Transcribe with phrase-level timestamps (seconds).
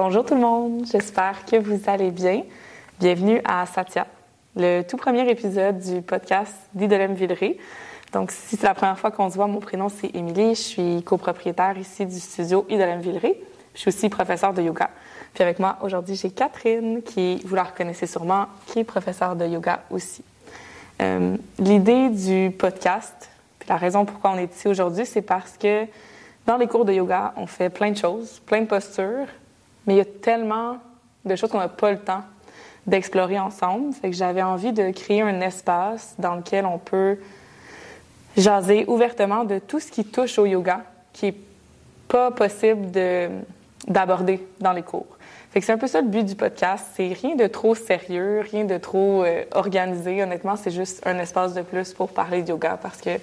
[0.00, 2.44] Bonjour tout le monde, j'espère que vous allez bien.
[3.00, 4.06] Bienvenue à Satya,
[4.54, 7.58] le tout premier épisode du podcast d'Idolem Villeray.
[8.12, 11.02] Donc, si c'est la première fois qu'on se voit, mon prénom c'est Émilie, je suis
[11.02, 13.40] copropriétaire ici du studio Idolem Villeray.
[13.74, 14.88] Je suis aussi professeure de yoga.
[15.34, 19.46] Puis avec moi aujourd'hui, j'ai Catherine, qui, vous la reconnaissez sûrement, qui est professeure de
[19.46, 20.22] yoga aussi.
[21.02, 23.28] Euh, L'idée du podcast,
[23.58, 25.86] puis la raison pourquoi on est ici aujourd'hui, c'est parce que
[26.46, 29.26] dans les cours de yoga, on fait plein de choses, plein de postures,
[29.88, 30.76] mais il y a tellement
[31.24, 32.22] de choses qu'on n'a pas le temps
[32.86, 33.94] d'explorer ensemble.
[33.94, 37.16] Fait que j'avais envie de créer un espace dans lequel on peut
[38.36, 40.82] jaser ouvertement de tout ce qui touche au yoga,
[41.14, 41.36] qui est
[42.06, 43.30] pas possible de,
[43.86, 45.06] d'aborder dans les cours.
[45.52, 46.84] Fait que c'est un peu ça le but du podcast.
[46.94, 50.22] C'est rien de trop sérieux, rien de trop euh, organisé.
[50.22, 53.18] Honnêtement, c'est juste un espace de plus pour parler de yoga parce que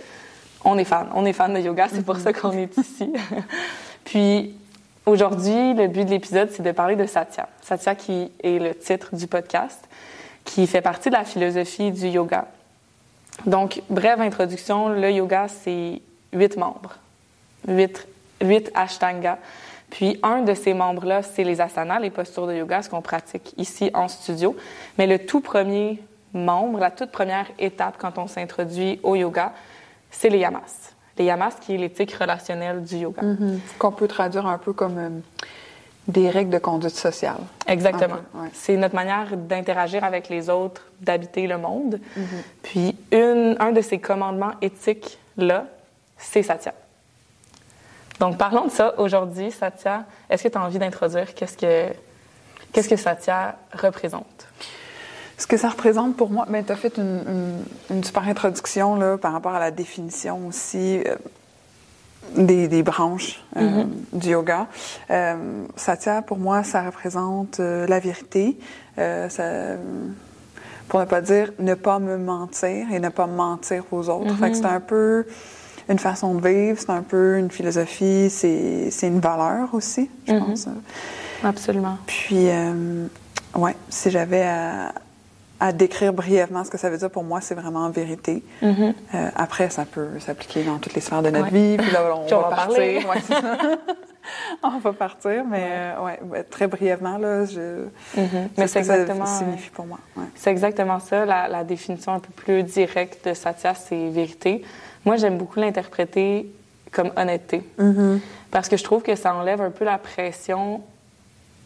[0.64, 1.10] on est fan.
[1.14, 1.90] On est fan de yoga.
[1.94, 3.14] C'est pour ça qu'on est ici.
[4.04, 4.56] Puis
[5.06, 7.50] aujourd'hui, le but de l'épisode, c'est de parler de Satya.
[7.62, 9.88] Satya qui est le titre du podcast,
[10.44, 12.48] qui fait partie de la philosophie du yoga.
[13.46, 16.96] Donc, brève introduction, le yoga, c'est huit membres,
[17.68, 18.08] huit,
[18.42, 19.38] huit ashtangas.
[19.90, 23.54] Puis un de ces membres-là, c'est les asanas, les postures de yoga, ce qu'on pratique
[23.58, 24.56] ici en studio.
[24.98, 26.02] Mais le tout premier
[26.34, 29.54] membre, la toute première étape quand on s'introduit au yoga,
[30.12, 30.95] c'est les yamas.
[31.18, 33.22] Les yamas, qui est l'éthique relationnelle du yoga.
[33.22, 33.60] Mm-hmm.
[33.80, 35.10] Qu'on peut traduire un peu comme euh,
[36.08, 37.40] des règles de conduite sociale.
[37.68, 38.18] Exactement.
[38.36, 38.50] ouais.
[38.54, 42.00] C'est notre manière d'interagir avec les autres, d'habiter le monde.
[42.64, 45.66] Puis une, un de ces commandements éthiques-là,
[46.18, 46.74] c'est Satya.
[48.20, 50.06] Donc parlons de ça aujourd'hui, Satya.
[50.30, 51.94] Est-ce que tu as envie d'introduire qu'est-ce que,
[52.72, 54.48] qu'est-ce que Satya représente?
[55.38, 59.18] Ce que ça représente pour moi, tu as fait une, une- une super introduction là,
[59.18, 61.16] par rapport à la définition aussi euh,
[62.38, 63.84] des, des branches euh,
[64.14, 64.68] du yoga.
[65.12, 68.58] Euh, Satya, pour moi, ça représente la vérité.
[68.98, 69.76] Ça-
[70.88, 74.36] pour ne pas dire ne pas me mentir et ne pas mentir aux autres.
[74.36, 75.26] Fait que c'est un peu
[75.90, 80.40] une façon de vivre, c'est un peu une philosophie, c'est une valeur aussi, je Mhm.
[80.46, 80.68] pense.
[81.44, 81.98] Absolument.
[82.06, 82.48] Puis,
[83.56, 84.94] ouais, si j'avais à,
[85.60, 88.44] à décrire brièvement ce que ça veut dire pour moi, c'est vraiment vérité.
[88.62, 88.94] Mhm.
[89.14, 91.78] Euh, après, ça peut s'appliquer dans toutes les sphères de notre Ouais.
[91.78, 91.78] vie.
[91.78, 93.10] Puis là, on, Puis on va, va partir.
[93.10, 93.22] Ouais,
[94.64, 97.86] on va partir, mais euh, ouais, ouais, très brièvement, là, je,
[98.18, 98.50] Mhm.
[98.58, 100.00] Mais c'est ce que ça exactement, signifie pour moi.
[100.36, 101.26] C'est exactement ça.
[101.26, 104.64] La, la définition un peu plus directe de Satya, c'est vérité.
[105.06, 106.52] Moi, j'aime beaucoup l'interpréter
[106.92, 107.62] comme honnêteté.
[107.78, 108.20] Mhm.
[108.52, 110.82] Parce que je trouve que ça enlève un peu la pression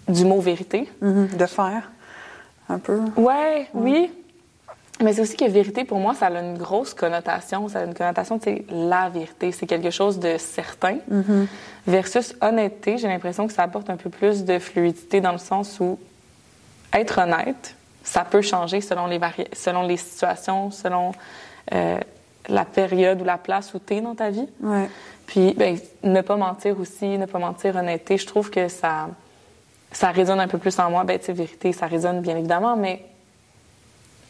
[0.08, 0.90] du mot vérité.
[1.02, 1.28] Mhm.
[1.38, 1.92] De faire,
[2.70, 3.02] un peu.
[3.18, 4.12] Ouais, oui.
[5.02, 7.70] Mais c'est aussi que vérité, pour moi, ça a une grosse connotation.
[7.70, 9.52] Ça a une connotation, c'est la vérité.
[9.52, 10.98] C'est quelque chose de certain.
[11.08, 11.48] Mhm.
[11.88, 15.80] Versus honnêteté, j'ai l'impression que ça apporte un peu plus de fluidité dans le sens
[15.80, 15.98] où
[16.94, 19.20] être honnête, ça peut changer selon les,
[19.54, 21.12] selon les situations, selon
[21.74, 21.98] euh,
[22.48, 24.48] la période ou la place où tu es dans ta vie.
[24.62, 24.90] Ouais.
[25.28, 29.10] Puis, ben, ne pas mentir aussi, ne pas mentir, honnêteté, je trouve que ça,
[29.92, 31.04] ça résonne un peu plus en moi.
[31.04, 33.04] Ben, tu sais, vérité, ça résonne bien évidemment, mais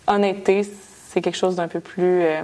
[0.07, 0.63] honnêteté,
[1.09, 2.41] c'est quelque chose d'un peu plus euh,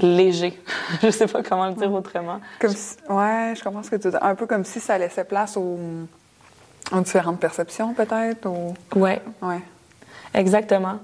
[0.00, 0.58] léger.
[1.02, 2.40] je sais pas comment le dire autrement.
[2.60, 4.16] Comme si- ouais, je comprends ce que tu dis.
[4.20, 5.78] Un peu comme si ça laissait place aux,
[6.92, 8.46] aux différentes perceptions, peut-être.
[8.46, 8.74] Ou...
[8.96, 9.60] Ouais, Ouais.
[10.34, 10.98] exactement.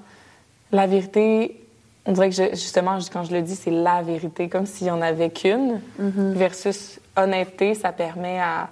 [0.72, 1.60] La vérité,
[2.06, 4.90] on dirait que je- justement, quand je le dis, c'est la vérité, comme s'il n'y
[4.92, 8.68] en avait qu'une, versus honnêteté, ça permet à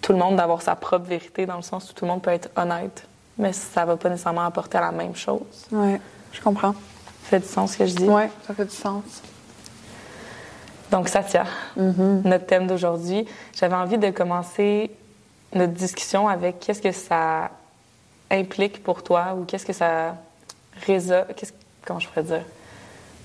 [0.00, 2.30] tout le monde d'avoir sa propre vérité, dans le sens où tout le monde peut
[2.30, 3.06] être honnête,
[3.38, 5.66] mais ça va pas nécessairement apporter la même chose.
[5.72, 6.00] Ouais,
[6.32, 6.72] je comprends.
[6.72, 8.08] Ça fait du sens ce que je dis?
[8.08, 9.04] Ouais, ça fait du sens.
[10.90, 11.44] Donc, Satya,
[11.76, 13.24] notre thème d'aujourd'hui,
[13.54, 14.90] j'avais envie de commencer
[15.54, 17.50] notre discussion avec qu'est-ce que ça
[18.30, 20.16] implique pour toi ou qu'est-ce que ça
[20.86, 21.26] résonne.
[21.36, 21.52] Qu'est-ce,
[21.84, 22.44] comment je pourrais dire?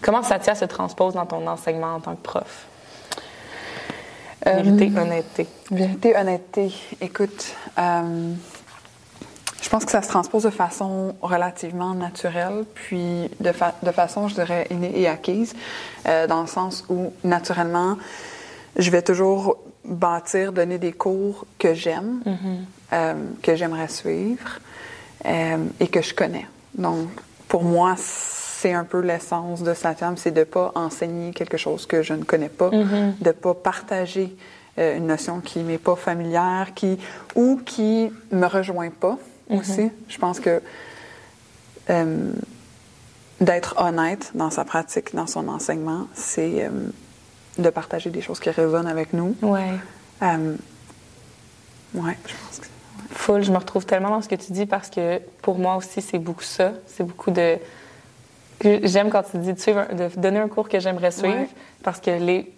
[0.02, 2.68] Comment Satya se transpose dans ton enseignement en tant que prof?
[4.48, 5.48] Euh, Vérité, honnêteté.
[5.72, 6.74] Vérité, honnêteté.
[7.02, 7.46] Écoute,
[7.80, 8.34] euh,
[9.62, 14.28] je pense que ça se transpose de façon relativement naturelle, puis de, fa- de façon,
[14.28, 15.54] je dirais, innée et acquise,
[16.08, 17.98] euh, dans le sens où, naturellement,
[18.78, 22.22] je vais toujours bâtir, donner des cours que j'aime,
[22.94, 24.60] euh, que j'aimerais suivre
[25.26, 26.46] euh, et que je connais.
[26.78, 27.08] Donc,
[27.48, 27.96] pour moi,
[28.66, 32.16] c'est un peu l'essence de Satyam, c'est de ne pas enseigner quelque chose que je
[32.16, 34.36] ne connais pas, de ne pas partager
[34.80, 36.98] euh, une notion qui m'est pas familière, qui
[37.36, 39.20] ou qui me rejoint pas
[39.52, 39.92] aussi.
[40.10, 40.64] Je pense que
[41.92, 42.32] euh,
[43.40, 46.70] d'être honnête dans sa pratique, dans son enseignement, c'est euh,
[47.60, 49.36] de partager des choses qui résonnent avec nous.
[49.44, 49.76] Ouais.
[51.94, 52.66] Oui, je pense que
[53.12, 56.02] Full, je me retrouve tellement dans ce que tu dis parce que pour moi aussi,
[56.02, 56.74] c'est beaucoup ça.
[56.88, 57.60] C'est beaucoup de.
[58.64, 61.48] J'aime quand tu dis de, suivre, de donner un cours que j'aimerais suivre Ouais.
[61.84, 62.52] parce que les,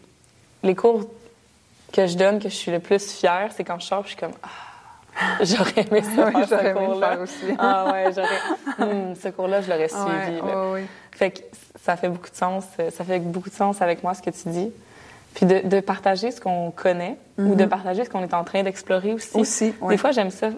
[0.63, 1.05] les cours
[1.91, 4.17] que je donne, que je suis le plus fière, c'est quand je sors, je suis
[4.17, 4.31] comme.
[4.43, 7.17] Ah, j'aurais aimé ça, ce cours-là.
[7.19, 7.55] aussi.
[7.57, 8.89] Ah ouais, j'aurais.
[8.91, 10.41] Hum, ce cours-là, je l'aurais suivi.
[10.41, 10.85] Ouais.
[11.11, 11.39] Fait que
[11.83, 12.65] ça fait beaucoup de sens.
[12.79, 14.71] euh, Ça fait beaucoup de sens avec moi ce que tu dis.
[15.33, 18.63] Puis de, de partager ce qu'on connaît ou de partager ce qu'on est en train
[18.63, 19.35] d'explorer aussi.
[19.35, 19.41] Mhm.
[19.41, 19.73] Aussi.
[19.89, 20.49] Des fois, j'aime ça,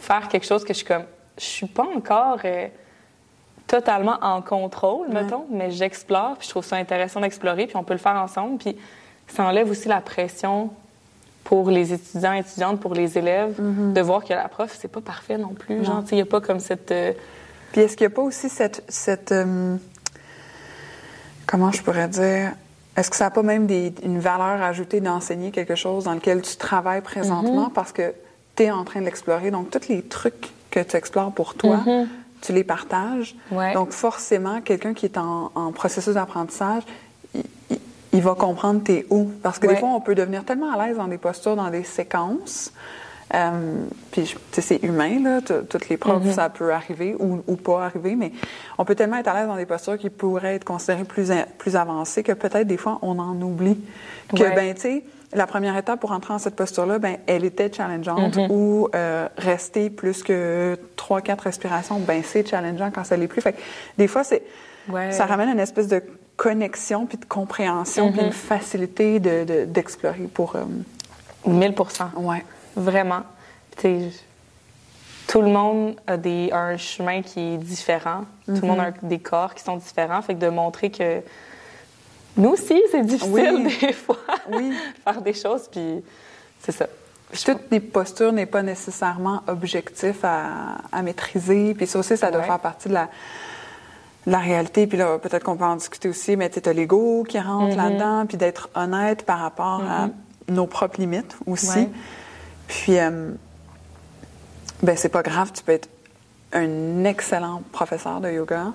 [0.00, 1.04] faire quelque chose que je suis comme,
[1.38, 2.66] je suis pas encore euh,
[3.70, 5.22] totalement en contrôle, Ouais.
[5.22, 8.58] mettons, mais j'explore, puis je trouve ça intéressant d'explorer, puis on peut le faire ensemble,
[8.58, 8.76] puis
[9.28, 10.70] ça enlève aussi la pression
[11.44, 13.92] pour les étudiants et étudiantes, pour les élèves, Mhm.
[13.92, 15.84] de voir que la prof, c'est pas parfait non plus.
[15.84, 16.90] Genre, tu sais, il n'y a pas comme cette...
[16.90, 17.12] euh,
[17.72, 18.82] Puis est-ce qu'il n'y a pas aussi cette.
[18.88, 19.76] cette euh,
[21.46, 22.52] comment je pourrais dire?
[22.96, 26.42] Est-ce que ça n'a pas même des- une valeur ajoutée d'enseigner quelque chose dans lequel
[26.42, 27.66] tu travailles présentement?
[27.66, 27.72] Mhm.
[27.72, 28.12] parce que
[28.56, 29.50] tu es en train de l'explorer?
[29.52, 32.08] Donc, tous les trucs que tu explores pour toi, Mhm.
[32.40, 33.34] Tu les partages.
[33.50, 33.74] Ouais.
[33.74, 36.82] Donc, forcément, quelqu'un qui est en, en processus d'apprentissage,
[37.34, 37.78] il, il-
[38.12, 39.30] il va comprendre tes où.
[39.42, 39.74] Parce que Ouais.
[39.74, 42.72] des fois, on peut devenir tellement à l'aise dans des postures, dans des séquences.
[43.32, 45.40] Euh, puis, je- tu sais, c'est humain, là.
[45.40, 46.32] Toutes les profs, Mhm.
[46.32, 48.32] ça peut arriver ou, ou pas arriver, mais
[48.76, 51.76] on peut tellement être à l'aise dans des postures qui pourraient être considérées plus, plus
[51.76, 53.78] avancées que peut-être des fois, on en oublie.
[54.34, 54.54] Que, Ouais.
[54.56, 58.36] ben, tu sais, la première étape pour entrer dans cette posture-là, ben, elle était challengeante
[58.36, 58.50] Mhm.
[58.50, 63.40] ou euh, rester plus que trois, quatre respirations, ben, c'est challengeant quand ça l'est plus.
[63.40, 63.60] Fait que
[63.96, 64.42] des fois, c'est,
[64.88, 65.12] Ouais.
[65.12, 66.02] ça ramène une espèce de
[66.36, 68.26] connexion puis de compréhension puis Mhm.
[68.28, 70.56] une facilité de, de- d'explorer pour.
[70.56, 70.64] euh,
[71.46, 71.74] 1000
[72.16, 72.44] ouais.
[72.76, 73.20] Vraiment.
[75.26, 78.22] Tout le monde a des, un chemin qui est différent.
[78.46, 80.20] Tout le monde a un- des corps qui sont différents.
[80.22, 81.20] Fait que de montrer que
[82.36, 83.78] nous aussi, c'est difficile Oui.
[83.80, 84.16] des fois
[84.50, 84.70] Oui.
[84.70, 84.74] de
[85.04, 85.68] faire des choses.
[85.70, 86.02] Puis
[86.60, 86.86] c'est ça.
[87.30, 91.74] Puis toutes les postures n'est pas nécessairement objectif à, à maîtriser.
[91.74, 92.46] Puis ça aussi, ça doit Ouais.
[92.46, 93.08] faire partie de la,
[94.26, 94.86] de la réalité.
[94.86, 97.76] Puis là, peut-être qu'on peut en discuter aussi, mais tu as l'ego qui rentre Mhm.
[97.76, 100.08] là-dedans, puis d'être honnête par rapport à
[100.48, 101.68] nos propres limites aussi.
[101.78, 101.88] Ouais.
[102.66, 103.30] Puis, euh,
[104.82, 105.88] ben c'est pas grave, tu peux être
[106.52, 108.72] un excellent professeur de yoga,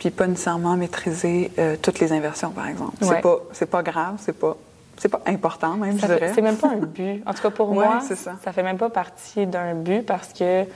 [0.00, 2.96] puis pas nécessairement maîtriser euh, toutes les inversions, par exemple.
[3.04, 3.08] Ouais.
[3.14, 4.56] C'est pas, c'est pas grave, c'est pas,
[4.96, 6.32] c'est pas important même, Ça je fait- dirais.
[6.34, 7.22] C'est même pas un but.
[7.26, 8.52] En tout cas, pour Ouais, moi, ça.
[8.52, 10.66] fait même pas partie d'un but parce que euh,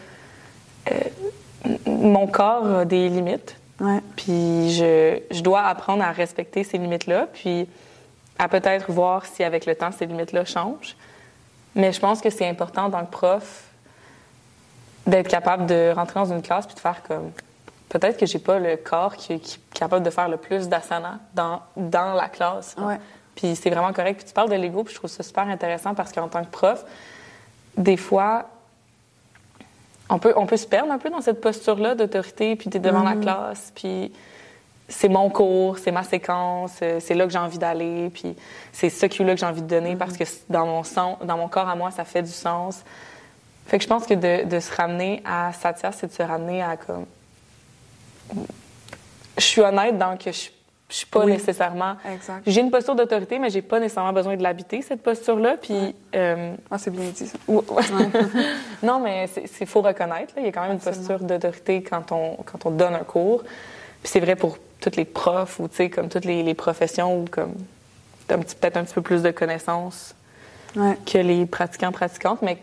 [1.87, 3.57] mon corps a des limites.
[3.81, 4.01] Ouais.
[4.15, 7.67] Puis je, je dois apprendre à respecter ces limites-là, puis
[8.39, 10.97] à peut-être voir si avec le temps ces limites-là changent.
[11.75, 13.65] Mais je pense que c'est important dans le prof
[15.07, 17.31] d'être capable de rentrer dans une classe puis de faire comme
[17.89, 21.21] peut-être que j'ai pas le corps qui, qui est capable de faire le plus d'asana
[21.35, 22.75] dans, dans la classe.
[22.79, 22.99] Ouais.
[23.35, 24.17] Puis c'est vraiment correct.
[24.19, 26.51] Puis tu parles de l'ego, puis je trouve ça super intéressant parce qu'en tant que
[26.51, 26.85] prof,
[27.77, 28.47] des fois,
[30.09, 32.81] on peut, on peut se perdre un peu dans cette posture-là d'autorité, puis tu es
[32.81, 34.13] devant la classe, puis
[34.89, 38.37] c'est mon cours, c'est ma séquence, euh, c'est là que j'ai envie d'aller, puis
[38.73, 41.49] c'est ce cue-là que j'ai envie de donner parce que dans mon, sens, dans mon
[41.49, 42.83] corps à moi, ça fait du sens.
[43.67, 46.63] Fait que je pense que de, de se ramener à Satya, c'est de se ramener
[46.63, 47.07] à comme.
[49.37, 50.49] Je suis honnête dans que je,
[50.89, 51.33] je suis pas Oui.
[51.33, 51.97] nécessairement.
[52.47, 55.57] J'ai une posture d'autorité, mais j'ai pas nécessairement besoin de l'habiter, cette posture-là.
[55.61, 55.95] Puis.
[56.15, 57.39] euh, Ah, c'est bien dit, ça.
[58.83, 59.29] non, mais
[59.61, 60.35] il faut reconnaître.
[60.37, 62.99] là, Il y a quand même une posture d'autorité quand on, quand on donne un
[63.05, 63.43] cours.
[63.43, 67.19] Puis c'est vrai pour tous les profs ou tu sais, comme toutes les, les professions
[67.21, 67.55] ou comme
[68.29, 70.15] peut-être un petit peu plus de connaissances
[71.07, 72.59] que les pratiquants pratiquantes, mais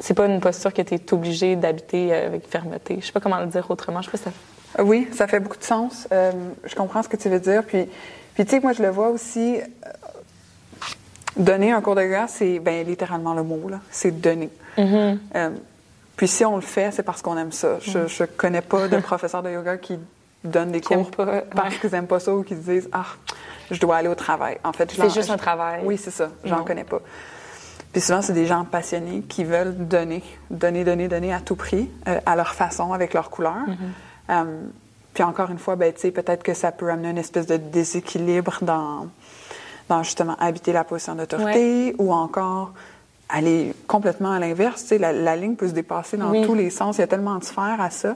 [0.00, 2.98] c'est pas une posture que tu es obligé d'habiter avec fermeté.
[3.00, 4.00] Je sais pas comment le dire autrement.
[4.02, 4.30] Je sais pas si ça.
[4.78, 6.06] Euh, Oui, ça fait beaucoup de sens.
[6.12, 6.32] Euh,
[6.64, 7.64] je comprends ce que tu veux dire.
[7.64, 7.86] Puis,
[8.34, 9.56] puis tu sais, moi, je le vois aussi.
[9.58, 9.90] euh,
[11.36, 13.80] donner un cours de yoga, c'est ben, littéralement le mot, là.
[13.90, 14.50] C'est donner.
[14.78, 15.18] Mm-hmm.
[15.34, 15.50] Euh,
[16.16, 17.78] puis si on le fait, c'est parce qu'on aime ça.
[17.80, 19.98] Je, je connais pas de professeurs de yoga qui
[20.44, 23.04] donnent des Qui cours pas, parce qu'ils aiment pas ça ou qui se disent Ah,
[23.70, 24.58] je dois aller au travail.
[24.64, 25.82] En fait, C'est juste un travail.
[25.84, 26.30] Oui, c'est ça.
[26.44, 27.00] J'en connais pas.
[27.96, 31.88] Puis souvent, c'est des gens passionnés qui veulent donner, donner, donner, donner à tout prix,
[32.06, 33.64] euh, à leur façon, avec leur couleur.
[34.28, 34.44] Euh,
[35.14, 37.56] puis encore une fois, ben, tu sais, peut-être que ça peut amener une espèce de
[37.56, 39.06] déséquilibre dans,
[39.88, 42.74] dans justement habiter la position d'autorité ou encore
[43.30, 44.82] aller complètement à l'inverse.
[44.82, 46.44] Tu sais, la, la ligne peut se dépasser dans Oui.
[46.44, 46.98] tous les sens.
[46.98, 48.14] Il y a tellement de sphères à ça.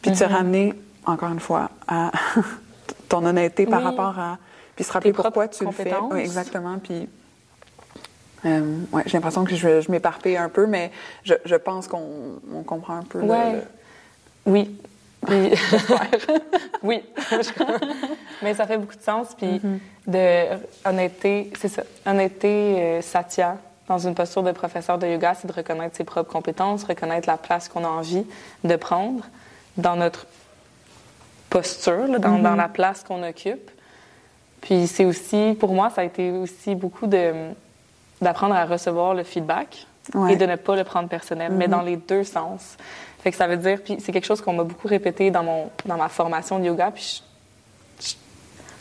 [0.00, 0.74] Puis de se ramener,
[1.06, 2.10] encore une fois, à
[3.08, 4.38] ton honnêteté par rapport à...
[4.74, 5.94] Puis se rappeler Tes pourquoi tu le fais.
[6.10, 6.76] Oui, exactement.
[6.82, 7.08] Puis
[8.46, 10.90] euh, ouais, j'ai l'impression que je, je m'éparpille un peu, mais
[11.24, 13.20] je, je pense qu'on on comprend un peu.
[13.20, 13.52] Ouais.
[13.52, 13.62] le-
[14.46, 14.78] Oui.
[15.26, 15.52] Puis,
[16.82, 17.00] oui.
[18.42, 19.28] Mais ça fait beaucoup de sens.
[19.36, 19.78] Puis, Mm-hmm.
[20.08, 21.84] de honnêteté, c'est ça.
[22.04, 23.56] Honnêteté, euh, Satya,
[23.86, 27.36] dans une posture de professeur de yoga, c'est de reconnaître ses propres compétences, reconnaître la
[27.36, 28.26] place qu'on a envie
[28.64, 29.24] de prendre
[29.76, 30.26] dans notre
[31.50, 33.70] posture, là, dans, dans la place qu'on occupe.
[34.60, 37.32] Puis c'est aussi, pour moi, ça a été aussi beaucoup de
[38.22, 40.32] d'apprendre à recevoir le feedback Ouais.
[40.32, 42.76] et de ne pas le prendre personnel, mais dans les deux sens.
[43.22, 45.70] Fait que ça veut dire, puis c'est quelque chose qu'on m'a beaucoup répété dans mon
[45.84, 47.22] dans ma formation de yoga, puis
[48.00, 48.14] je- je-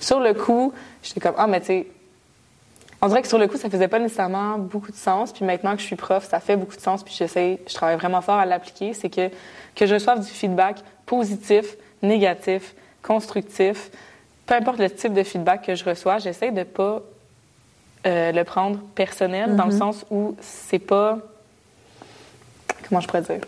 [0.04, 1.88] sur le coup, j'étais comme ah mais tu sais,
[3.04, 5.76] on dirait que sur le coup ça faisait pas nécessairement beaucoup de sens, puis maintenant
[5.76, 8.38] que je suis prof, ça fait beaucoup de sens, puis j'essaie, je travaille vraiment fort
[8.40, 9.30] à l'appliquer, c'est que
[9.76, 13.92] que je reçoive du feedback positif, négatif, constructif,
[14.48, 17.02] peu importe le type de feedback que je reçois, j'essaie de pas
[18.06, 21.18] euh, le prendre personnel dans le sens où c'est pas
[22.88, 23.42] comment je pourrais dire?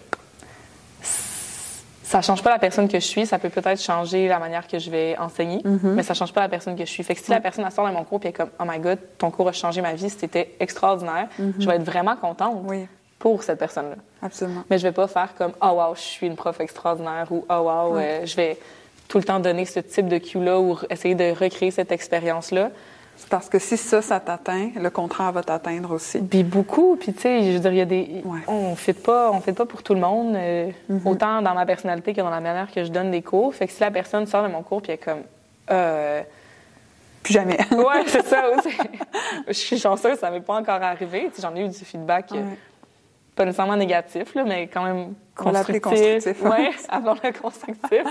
[2.04, 4.78] Ça change pas la personne que je suis ça peut peut-être changer la manière que
[4.78, 7.04] je vais enseigner mais ça change pas la personne que je suis.
[7.04, 8.80] Fait que si la personne sort de mon cours puis elle est comme oh my
[8.80, 11.28] god ton cours a changé ma vie c'était extraordinaire
[11.60, 14.64] je vais être vraiment contente Oui, pour cette personne là absolument.
[14.70, 17.54] mais je vais pas faire comme oh wow, je suis une prof extraordinaire ou oh
[17.54, 18.60] wow, euh, je vais
[19.08, 22.52] tout le temps donner ce type de cue là ou essayer de recréer cette expérience
[22.52, 22.70] là.
[23.16, 26.20] C'est parce que si ça, ça t'atteint, le contraire va t'atteindre aussi.
[26.20, 28.40] Puis beaucoup, puis tu sais, je veux dire, il y a des Ouais.
[28.48, 30.70] on fait pas, on fait pas pour tout le monde, euh,
[31.06, 33.54] autant dans ma personnalité que dans la manière que je donne des cours.
[33.56, 35.24] Fait que si la personne sort de mon cours puis elle est comme
[35.72, 36.22] euh,
[37.24, 37.58] Plus jamais.
[37.72, 38.76] ouais, c'est ça aussi.
[39.48, 41.32] je suis chanceuse, ça m'est pas encore arrivé.
[41.42, 42.42] J'en ai eu du feedback, euh,
[43.36, 46.26] pas nécessairement négatif, là, mais quand même On va l'appeler constructif.
[46.26, 46.50] constructif, ouais.
[46.68, 48.04] Ouais, avant le constructif.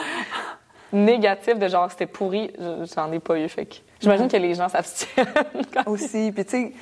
[0.93, 3.49] Négatif de genre c'était pourri, je- j'en ai pas eu.
[3.49, 3.69] Fait
[4.01, 5.27] j'imagine que les gens s'abstiennent.
[5.87, 6.33] aussi.
[6.35, 6.73] Puis tu sais,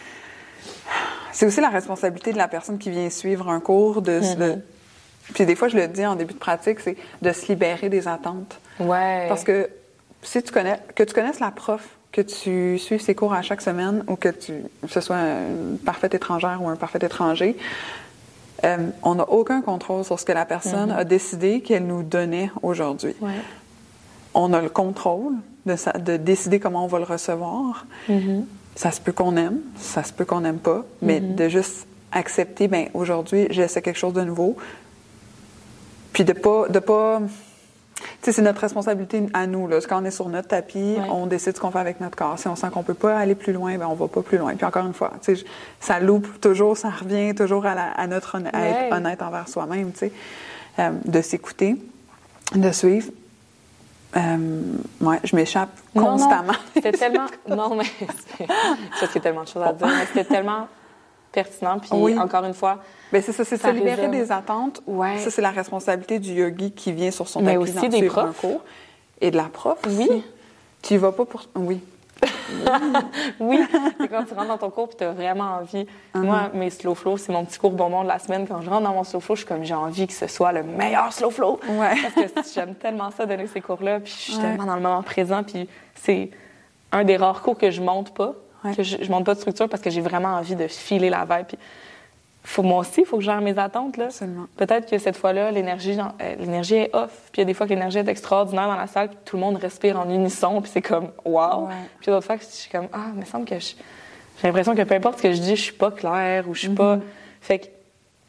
[1.33, 4.37] c'est aussi la responsabilité de la personne qui vient suivre un cours de, Mm-hmm.
[4.37, 4.59] de-
[5.35, 8.09] puis des fois je le dis en début de pratique, c'est de se libérer des
[8.09, 8.59] attentes.
[8.81, 9.27] Ouais.
[9.29, 9.69] Parce que
[10.23, 13.61] si tu connais, que tu connaisses la prof, que tu suives ses cours à chaque
[13.63, 14.53] semaine ou que tu,
[14.83, 17.57] que ce soit une parfaite étrangère ou un parfait étranger,
[18.65, 22.51] euh, on n'a aucun contrôle sur ce que la personne a décidé qu'elle nous donnait
[22.63, 23.15] aujourd'hui.
[23.21, 23.31] Ouais.
[24.35, 25.35] On a le contrôle
[25.67, 27.87] de, sa- de décider comment on va le recevoir.
[28.09, 28.47] Mhm.
[28.77, 32.69] Ça se peut qu'on aime, ça se peut qu'on n'aime pas, mais de juste accepter,
[32.69, 34.57] ben aujourd'hui, j'essaie quelque chose de nouveau.
[36.13, 37.21] Puis de pas, de pas,
[37.97, 39.79] tu sais, c'est notre responsabilité à nous là.
[39.89, 41.09] Quand on est sur notre tapis, Ouais.
[41.11, 42.39] on décide ce qu'on fait avec notre corps.
[42.39, 44.55] Si on sent qu'on peut pas aller plus loin, ben on va pas plus loin.
[44.55, 45.45] Puis encore une fois, tu sais,
[45.81, 49.93] ça loupe toujours, ça revient toujours à, la- à notre à être honnête envers soi-même,
[49.93, 50.13] tu sais,
[50.79, 51.77] Euh, de s'écouter,
[52.55, 53.09] de suivre.
[54.17, 54.63] Euh,
[55.01, 56.53] ouais, je m'échappe constamment.
[56.75, 57.27] C'était tellement.
[57.49, 57.85] Non, mais.
[57.85, 58.47] c'est-
[58.95, 60.67] Je sais qu'il y a tellement de choses à dire, mais c'était tellement
[61.33, 61.79] pertinent.
[61.79, 62.19] Puis, Oui.
[62.19, 62.81] encore une fois,
[63.13, 64.11] Ben, c'est ça, c'est Ça se libérer résonne.
[64.11, 64.83] des attentes.
[64.87, 65.19] Ouais.
[65.19, 68.07] Ça, c'est la responsabilité du yogi qui vient sur son Mais tapis aussi dans des
[68.07, 68.41] un profs.
[68.41, 68.61] cours.
[69.21, 70.07] Et de la prof Oui.
[70.09, 70.25] aussi.
[70.83, 71.43] Tu y vas pas pour...
[71.55, 71.81] Oui.
[73.41, 73.59] oui,
[73.99, 75.87] c'est quand tu rentres dans ton cours puis tu as vraiment envie.
[76.15, 76.21] Uh-huh.
[76.23, 78.47] Moi, mes slow flow, c'est mon petit cours bonbon de la semaine.
[78.47, 80.53] Quand je rentre dans mon slow flow, je suis comme j'ai envie que ce soit
[80.53, 81.59] le meilleur slow flow.
[81.69, 81.95] Ouais.
[82.03, 84.01] Parce que j'aime tellement ça, donner ces cours-là.
[84.01, 84.43] Puis je suis Ouais.
[84.43, 85.43] tellement dans le moment présent.
[85.43, 86.31] Puis c'est
[86.93, 88.35] un des rares cours que je monte pas.
[88.65, 88.75] Ouais.
[88.75, 91.25] Que je, je monte pas de structure parce que j'ai vraiment envie de filer la
[91.25, 91.47] vibe.
[91.47, 91.59] Puis
[92.43, 93.97] faut, moi aussi, il faut que je gère mes attentes.
[93.97, 94.07] Là.
[94.07, 94.47] Absolument.
[94.57, 97.11] Peut-être que cette fois-là, l'énergie euh, l'énergie est off.
[97.33, 99.37] Puis il y a des fois que l'énergie est extraordinaire dans la salle, puis tout
[99.37, 101.67] le monde respire en unisson, puis c'est comme wow.
[101.67, 101.75] Ouais.
[102.01, 103.75] Puis d'autres fois, je suis comme ah, me semble que je-
[104.41, 106.61] j'ai l'impression que peu importe ce que je dis, je suis pas claire ou je
[106.61, 106.99] suis pas.
[107.43, 107.67] Fait que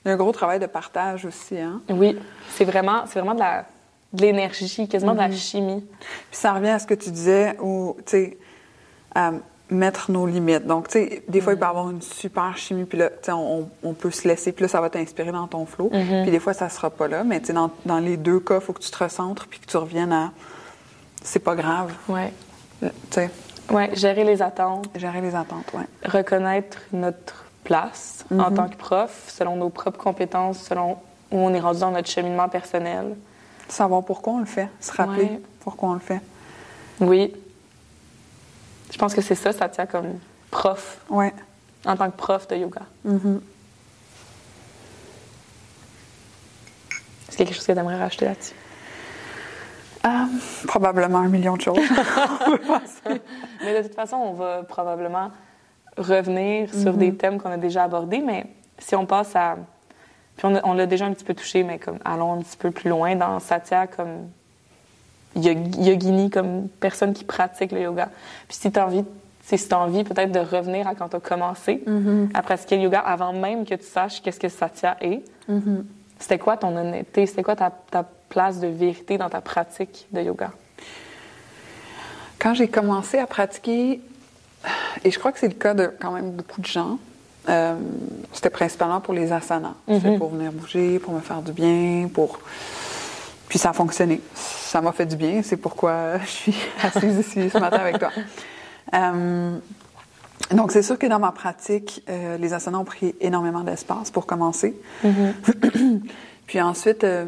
[0.04, 1.82] Il y a un gros travail de partage aussi, hein.
[1.90, 2.18] oui,
[2.50, 3.66] c'est vraiment, c'est vraiment de la
[4.14, 5.86] de l'énergie, quasiment de la chimie.
[6.00, 8.38] Puis ça revient à ce que tu disais, où, tu sais,
[9.16, 9.32] à
[9.72, 10.68] mettre nos limites.
[10.68, 13.16] Donc, tu sais, des fois, il peut y avoir une super chimie, puis là, tu
[13.24, 15.90] sais, on, on peut se laisser, puis là, ça va t'inspirer dans ton flow.
[15.90, 17.24] Puis des fois, ça sera pas là.
[17.24, 19.60] Mais, tu sais, dans, dans les deux cas, il faut que tu te recentres, puis
[19.60, 20.32] que tu reviennes à...
[21.24, 21.92] C'est pas grave.
[22.10, 22.32] Ouais.
[22.82, 23.32] Tu sais,
[23.70, 25.86] Ouais, gérer les attentes, gérer les attentes, ouais.
[26.10, 30.98] reconnaître notre place en tant que prof, selon nos propres compétences, selon
[31.32, 33.16] où on est rendu dans notre cheminement personnel.
[33.70, 35.42] Savoir pourquoi on le fait, se rappeler Ouais.
[35.62, 36.20] pourquoi on le fait.
[37.00, 37.34] Oui.
[38.92, 40.20] Je pense que c'est ça, ça tient comme
[40.52, 41.34] prof, Ouais.
[41.86, 42.82] en tant que prof de yoga.
[47.28, 48.54] Est-ce qu'il y a quelque chose que tu aimerais rajouter là-dessus?
[50.04, 50.26] Ah,
[50.68, 51.78] probablement un million de choses.
[53.64, 55.32] Mais de toute façon, on va probablement
[55.98, 58.46] revenir sur des thèmes qu'on a déjà abordés, mais
[58.80, 59.58] si on passe à...
[60.38, 62.90] Puis on l'a déjà un petit peu touché, mais comme allons un petit peu plus
[62.90, 64.30] loin dans Satya comme
[65.36, 68.10] yogini, comme personne qui pratique le yoga.
[68.48, 69.04] Puis si tu as envie,
[69.44, 71.84] si as envie peut-être de revenir à quand tu as commencé
[72.34, 75.24] à pratiquer le yoga avant même que tu saches qu'est-ce que Satya est,
[76.20, 77.26] c'était quoi ton honnêteté?
[77.26, 80.52] C'était quoi ta, ta place de vérité dans ta pratique de yoga?
[82.40, 84.02] Quand j'ai commencé à pratiquer,
[85.04, 86.98] et je crois que c'est le cas de quand même beaucoup de gens,
[87.50, 87.74] Euh,
[88.34, 89.74] c'était principalement pour les asanas.
[89.88, 92.38] C'était pour venir bouger, pour me faire du bien, pour...
[93.50, 94.22] Puis ça a fonctionné.
[94.72, 95.42] Ça m'a fait du bien.
[95.44, 98.10] C'est pourquoi je suis assise ici ce matin avec toi.
[98.94, 99.58] Euh,
[100.52, 104.26] donc, c'est sûr que dans ma pratique, euh, les asanas ont pris énormément d'espace pour
[104.26, 104.74] commencer.
[106.48, 107.26] Puis ensuite, euh,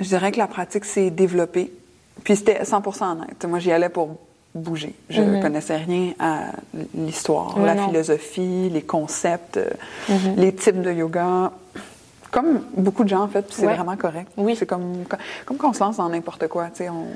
[0.00, 1.70] je dirais que la pratique s'est développée.
[2.24, 3.44] Puis c'était 100% honnête.
[3.44, 4.16] Moi, j'y allais pour
[4.54, 4.94] bouger.
[5.10, 6.52] Je ne connaissais rien à
[6.94, 9.60] l'histoire, la philosophie, les concepts,
[10.38, 11.52] les types de yoga.
[12.34, 14.32] Comme beaucoup de gens, en fait, c'est vraiment correct.
[14.36, 14.56] Oui.
[14.56, 15.04] C'est comme,
[15.46, 17.06] comme quand on se lance dans n'importe quoi, tu sais, on...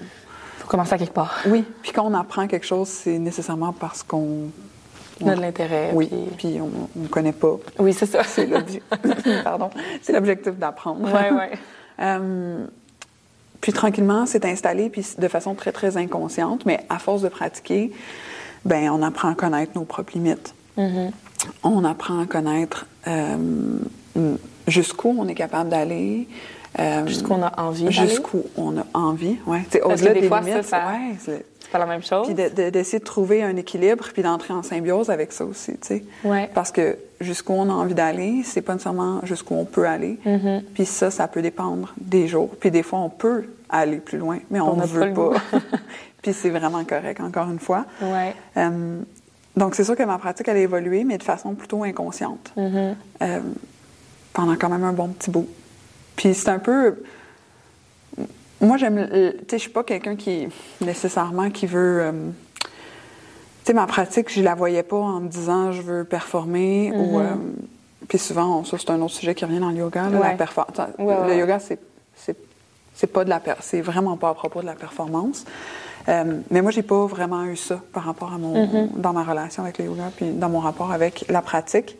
[0.58, 1.40] Faut commencer à quelque part.
[1.46, 4.50] Oui, puis quand on apprend quelque chose, c'est nécessairement parce qu'on...
[5.20, 5.90] On a de l'intérêt.
[5.92, 7.56] Oui, puis, on ne connaît pas.
[7.80, 8.22] Oui, c'est ça.
[8.22, 8.48] C'est
[9.44, 9.70] Pardon.
[10.02, 11.00] C'est l'objectif d'apprendre.
[11.02, 11.58] Oui, oui.
[12.00, 12.64] Euh,
[13.60, 17.90] puis tranquillement, c'est installé, puis de façon très, très inconsciente, mais à force de pratiquer,
[18.64, 20.54] ben on apprend à connaître nos propres limites.
[20.78, 21.10] Mm-hmm.
[21.64, 23.80] On apprend à connaître euh,
[24.68, 26.28] jusqu'où on est capable d'aller.
[26.78, 29.58] Euh, jusqu'où on a envie Jusqu'où on a envie, oui.
[29.82, 32.26] Au-delà des, des fois, limites, ça, ouais, c'est pas la même chose.
[32.26, 36.04] Puis d'essayer de, trouver un équilibre, puis d'entrer en symbiose avec ça aussi, tu sais.
[36.24, 36.48] Ouais.
[36.54, 40.18] Parce que jusqu'où on a envie d'aller, c'est pas nécessairement jusqu'où on peut aller.
[40.24, 40.62] Mm-hmm.
[40.74, 42.50] Puis ça, ça peut dépendre des jours.
[42.60, 45.32] Puis des fois, on peut aller plus loin, mais on ne veut pas.
[46.22, 47.84] puis c'est vraiment correct, encore une fois.
[48.00, 48.34] Ouais.
[48.56, 49.00] Euh,
[49.56, 52.52] donc c'est sûr que ma pratique, elle a évolué, mais de façon plutôt inconsciente.
[52.56, 52.94] Mm-hmm.
[53.22, 53.40] Euh,
[54.38, 55.48] pendant quand même un bon petit bout.
[56.14, 57.02] Puis c'est un peu.
[58.60, 59.08] Moi, j'aime.
[59.10, 59.16] Tu
[59.48, 60.46] sais, je suis pas quelqu'un qui,
[60.80, 62.02] nécessairement, qui veut.
[62.02, 62.12] Euh,
[62.62, 62.68] tu
[63.64, 67.18] sais, ma pratique, je la voyais pas en me disant je veux performer ou.
[67.18, 67.22] Mm-hmm.
[67.22, 67.34] Euh,
[68.06, 70.76] puis souvent, ça, c'est un autre sujet qui revient dans le yoga, la performance.
[70.98, 71.80] le yoga, c'est.
[72.94, 75.44] C'est pas de la c'est vraiment pas à propos de la performance.
[76.08, 79.00] Euh, mais moi, j'ai pas vraiment eu ça par rapport à mon Mm-hmm.
[79.00, 81.96] dans ma relation avec le yoga puis dans mon rapport avec la pratique.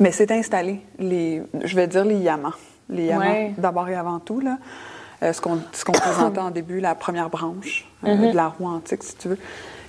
[0.00, 2.54] Mais c'est installé, les, je vais dire les yamas.
[2.88, 3.54] Les yamas, Ouais.
[3.58, 4.58] d'abord et avant tout, là.
[5.22, 5.58] Euh, ce qu'on
[5.92, 8.30] présentait en début, la première branche euh, Mhm.
[8.30, 9.38] de la roue antique, si tu veux.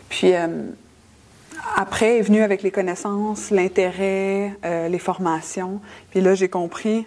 [0.10, 0.48] Puis euh,
[1.76, 5.80] après est venu avec les connaissances, l'intérêt, euh, les formations.
[6.10, 7.06] Puis là, j'ai compris.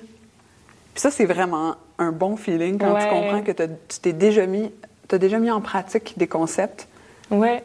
[0.94, 4.70] Puis ça, c'est vraiment un bon feeling quand tu comprends que tu t'es déjà mis,
[5.10, 6.86] as déjà mis en pratique des concepts.
[7.30, 7.62] Ouais.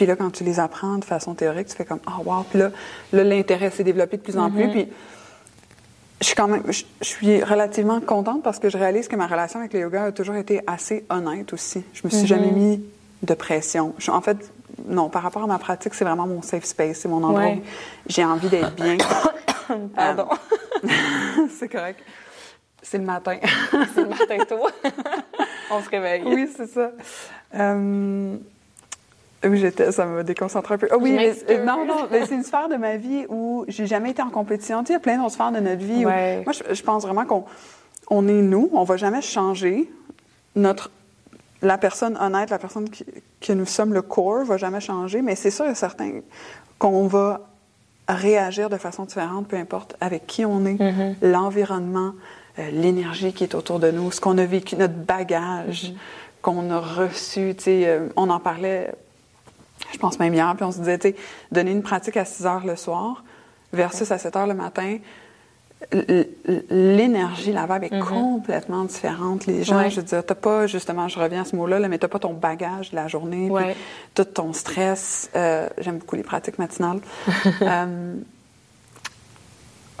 [0.00, 2.42] Puis là, quand tu les apprends de façon théorique, tu fais comme Ah, wow.
[2.48, 2.70] Puis là,
[3.12, 4.66] là l'intérêt s'est développé de plus en plus.
[4.70, 4.88] Puis
[6.22, 9.26] je suis quand même, je, je suis relativement contente parce que je réalise que ma
[9.26, 11.84] relation avec le yoga a toujours été assez honnête aussi.
[11.92, 12.82] Je me suis jamais mis
[13.22, 13.94] de pression.
[13.98, 14.38] Je- en fait,
[14.86, 17.58] non, par rapport à ma pratique, c'est vraiment mon safe space, c'est mon endroit Ouais.
[17.62, 17.62] où
[18.06, 18.96] j'ai envie d'être bien.
[19.94, 20.28] Pardon.
[21.58, 22.00] c'est correct.
[22.80, 23.36] C'est le matin.
[23.94, 24.66] c'est le matin tôt.
[25.70, 26.22] On se réveille.
[26.24, 26.90] oui, c'est ça.
[27.54, 28.36] Euh,
[29.44, 30.88] Oui, j'étais, ça m'a déconcentré un peu.
[30.90, 33.86] Ah oui, mais, euh, non, non, mais c'est une sphère de ma vie où j'ai
[33.86, 34.80] jamais été en compétition.
[34.82, 36.04] Tu sais, il y a plein d'autres sphères de notre vie.
[36.04, 36.08] où-
[36.44, 37.44] moi, je, je pense vraiment qu'on
[38.10, 39.90] on est nous, on va jamais changer.
[40.56, 40.90] Notre,
[41.62, 43.04] la personne honnête, la personne qui,
[43.40, 46.20] que nous sommes, le corps, va jamais changer, mais c'est sûr et certain
[46.78, 47.40] qu'on va
[48.08, 51.14] réagir de façon différente, peu importe avec qui on est, Mhm.
[51.22, 52.12] l'environnement,
[52.58, 55.94] euh, l'énergie qui est autour de nous, ce qu'on a vécu, notre bagage
[56.42, 57.54] qu'on a reçu.
[57.56, 58.90] Tu sais, euh, on en parlait,
[59.92, 61.16] je pense même hier, puis on se disait, tu sais,
[61.52, 63.24] donner une pratique à 6 heures le soir
[63.72, 64.98] versus à 7 heures le matin,
[66.70, 69.46] l'énergie, la vibe est complètement différente.
[69.46, 69.90] Les gens, Ouais.
[69.90, 72.18] je veux dire, t'as pas, justement, je reviens à ce mot-là, là, mais t'as pas
[72.18, 73.64] ton bagage de la journée, puis
[74.14, 75.30] tout ton stress.
[75.34, 77.00] Euh, J'aime beaucoup les pratiques matinales.
[77.62, 78.14] euh,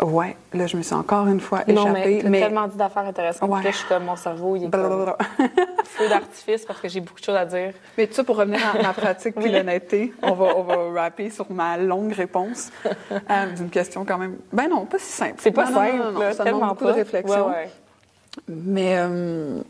[0.02, 2.20] ouais, là, je me suis encore une fois Non, mais échappée.
[2.22, 3.62] t'as tellement dit d'affaires intéressantes Ouais.
[3.62, 5.14] que je suis comme mon cerveau, il est comme
[5.84, 7.72] feu d'artifice parce que j'ai beaucoup de choses à dire.
[7.98, 9.50] Mais tout ça, pour revenir à ma pratique puis Oui.
[9.52, 12.70] l'honnêteté, on va, on va rapper sur ma longue réponse
[13.12, 14.36] euh, d'une question quand même.
[14.52, 15.34] Ben non, pas si simple.
[15.38, 16.92] C'est pas Non, simple, non, non, là, Ça demande beaucoup pas.
[16.92, 17.46] de réflexion.
[17.48, 17.70] Ouais, ouais.
[18.48, 19.60] Mais, euh,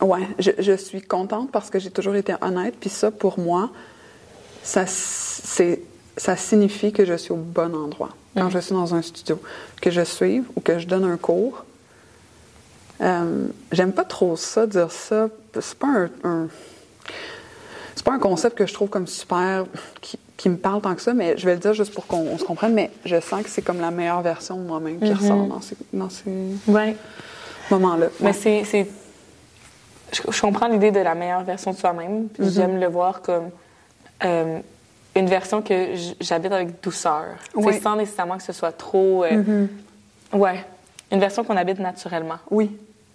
[0.00, 2.74] ouais, je, je suis contente parce que j'ai toujours été honnête.
[2.80, 3.70] Puis ça, pour moi,
[4.62, 8.10] ça, ça signifie que je suis au bon endroit.
[8.36, 9.40] Quand je suis dans un studio,
[9.80, 11.64] que je suive ou que je donne un cours,
[13.00, 15.28] euh, j'aime pas trop ça, dire ça.
[15.60, 16.48] C'est pas un, un-
[17.94, 19.66] c'est pas un concept que je trouve comme super,
[20.00, 22.18] qui, qui me parle tant que ça, mais je vais le dire juste pour qu'on
[22.26, 25.12] on se comprenne, mais je sens que c'est comme la meilleure version de moi-même qui
[25.12, 26.24] ressort dans ces, dans ces
[26.66, 26.96] Ouais.
[27.70, 28.06] moments-là.
[28.20, 28.32] Mais Ouais.
[28.32, 28.64] c'est.
[28.64, 28.88] c'est-
[30.12, 32.28] Je, je comprends l'idée de la meilleure version de soi-même.
[32.28, 33.50] puis J'aime le voir comme
[34.24, 34.58] euh,
[35.16, 37.36] une version que j'habite avec douceur.
[37.54, 37.80] Oui.
[37.80, 39.24] Sans nécessairement que ce soit trop.
[39.24, 39.66] euh,
[40.32, 40.64] Ouais.
[41.12, 42.38] Une version qu'on habite naturellement.
[42.50, 42.66] Oui.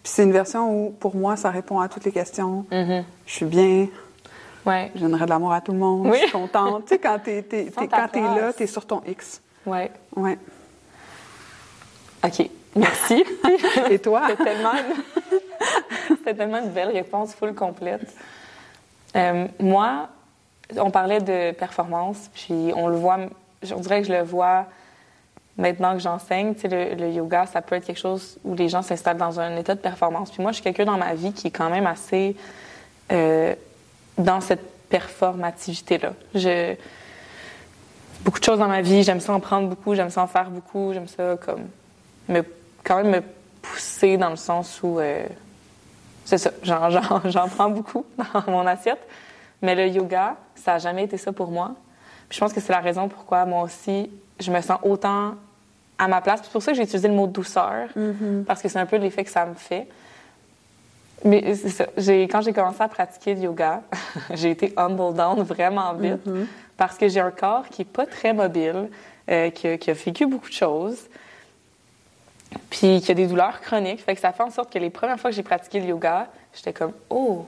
[0.03, 2.65] Puis c'est une version où, pour moi, ça répond à toutes les questions.
[2.71, 3.03] Mhm.
[3.25, 3.88] Je suis bien.
[4.65, 4.91] Ouais.
[4.95, 6.07] Je donnerais de l'amour à tout le monde.
[6.07, 6.17] Oui.
[6.17, 6.83] Je suis contente.
[6.85, 9.41] tu sais, quand t'es, ta quand t'es là, t'es sur ton X.
[9.65, 9.91] Ouais.
[10.15, 10.38] Ouais.
[12.23, 12.49] OK.
[12.75, 13.23] Merci.
[13.89, 14.21] Et toi?
[14.29, 16.17] C'était tellement, une...
[16.38, 18.13] Tellement une belle réponse full complète.
[19.15, 20.07] Euh, moi,
[20.77, 23.17] on parlait de performance, puis on le voit,
[23.75, 24.65] on dirait que je le vois
[25.58, 26.55] maintenant que j'enseigne.
[26.55, 29.58] Tu sais, le, yoga, ça peut être quelque chose où les gens s'installent dans un
[29.58, 30.32] état de performance.
[30.32, 32.36] Puis moi, je suis quelqu'un dans ma vie qui est quand même assez
[33.12, 33.53] euh,
[34.17, 36.13] dans cette performativité-là.
[36.34, 36.75] Je...
[38.21, 40.49] Beaucoup de choses dans ma vie, j'aime ça en prendre beaucoup, j'aime ça en faire
[40.49, 41.67] beaucoup, j'aime ça comme
[42.27, 42.43] me,
[42.84, 43.21] quand même me
[43.62, 45.25] pousser dans le sens où euh,
[46.25, 48.99] c'est ça, j'en prends beaucoup dans mon assiette.
[49.62, 51.76] Mais le yoga, ça n'a jamais été ça pour moi.
[52.30, 55.36] Puis je pense que c'est la raison pourquoi moi aussi, je me sens autant
[55.98, 56.41] à ma place.
[56.43, 57.89] C'est pour ça que j'ai utilisé le mot douceur,
[58.48, 59.88] parce que c'est un peu l'effet que ça me fait.
[61.26, 61.86] Mais c'est ça.
[61.98, 63.82] J'ai, quand j'ai commencé à pratiquer le yoga,
[64.34, 66.22] j'ai été humble down vraiment vite
[66.78, 68.89] parce que j'ai un corps qui est pas très mobile,
[69.30, 71.10] euh, qui, a, qui a vécu beaucoup de choses,
[72.69, 74.02] puis qui a des douleurs chroniques.
[74.02, 76.28] Fait que ça fait en sorte que les premières fois que j'ai pratiqué le yoga,
[76.54, 77.45] j'étais comme oh,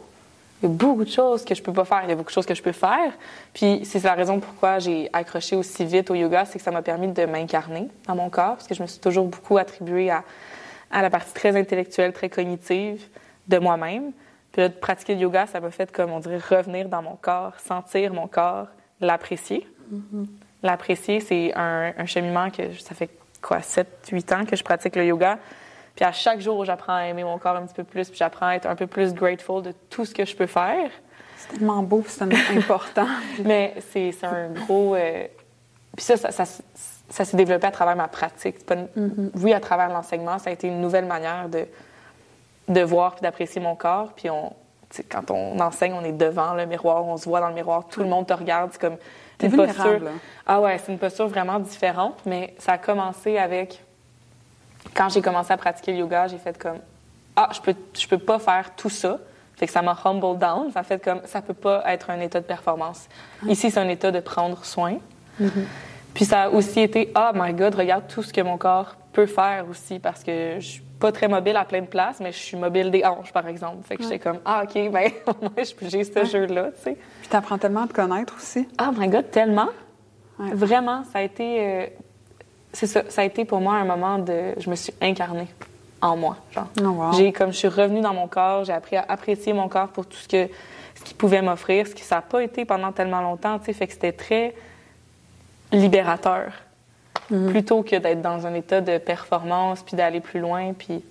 [0.61, 2.29] il y a beaucoup de choses que je peux pas faire, il y a beaucoup
[2.29, 3.13] de choses que je peux faire.
[3.53, 6.81] Puis c'est la raison pourquoi j'ai accroché aussi vite au yoga, c'est que ça m'a
[6.83, 10.23] permis de m'incarner dans mon corps, parce que je me suis toujours beaucoup attribuée à,
[10.91, 13.07] à la partie très intellectuelle, très cognitive
[13.47, 14.11] de moi-même.
[14.51, 17.15] Puis là, de pratiquer le yoga, ça m'a fait, comme on dirait, revenir dans mon
[17.15, 18.67] corps, sentir mon corps,
[18.99, 19.67] l'apprécier.
[20.61, 23.09] L'apprécier, c'est un, un cheminement que ça fait
[23.41, 25.39] quoi, 7, 8 ans que je pratique le yoga.
[25.95, 28.47] Puis à chaque jour, j'apprends à aimer mon corps un petit peu plus, puis j'apprends
[28.47, 30.89] à être un peu plus grateful de tout ce que je peux faire.
[31.37, 33.07] C'est tellement beau, c'est tellement important.
[33.43, 34.95] Mais c'est c'est un gros.
[34.95, 35.25] euh,
[35.95, 36.45] Puis ça, ça, ça,
[37.09, 38.57] ça s'est développé à travers ma pratique.
[38.71, 41.65] Une- Oui, à travers l'enseignement, ça a été une nouvelle manière de,
[42.69, 44.13] de voir puis d'apprécier mon corps.
[44.15, 44.53] Puis on,
[45.09, 47.99] quand on enseigne, on est devant le miroir, on se voit dans le miroir, tout
[48.01, 48.69] le monde te regarde.
[48.71, 48.97] C'est comme
[49.47, 49.83] une posture.
[50.05, 50.11] là.
[50.45, 53.83] Ah ouais, c'est une posture vraiment différente, mais ça a commencé avec.
[54.95, 56.77] Quand j'ai commencé à pratiquer le yoga, j'ai fait comme
[57.35, 59.19] Ah, je peux, je peux pas faire tout ça.
[59.55, 60.71] Fait que ça m'a humble down.
[60.71, 63.07] Ça fait comme ça peut pas être un état de performance.
[63.47, 64.97] Ici, c'est un état de prendre soin.
[66.13, 69.25] Puis ça a aussi été Oh my God, regarde tout ce que mon corps peut
[69.27, 72.37] faire aussi parce que je suis pas très mobile à plein de places, mais je
[72.37, 73.77] suis mobile des hanches, par exemple.
[73.87, 76.97] Fait que j'étais comme Ah, OK, ben, moi, j'ai ce jeu-là, tu sais.
[77.21, 78.67] puis t'apprends tellement à te connaître aussi.
[78.79, 79.69] Oh my God, tellement.
[80.37, 81.57] Vraiment, ça a été.
[81.59, 81.85] euh,
[82.73, 84.53] c'est ça, ça a été pour moi un moment de.
[84.57, 85.47] Je me suis incarnée
[86.01, 86.37] en moi.
[86.51, 86.67] Genre.
[86.81, 87.13] Oh, wow.
[87.13, 90.05] J'ai comme je suis revenue dans mon corps, j'ai appris à apprécier mon corps pour
[90.05, 90.49] tout ce que
[90.95, 93.73] ce qu'il pouvait m'offrir, ce qui ça n'a pas été pendant tellement longtemps, tu sais,
[93.73, 94.53] fait que c'était très
[95.71, 96.51] libérateur.
[97.27, 101.01] Plutôt que d'être dans un état de performance puis d'aller plus loin puis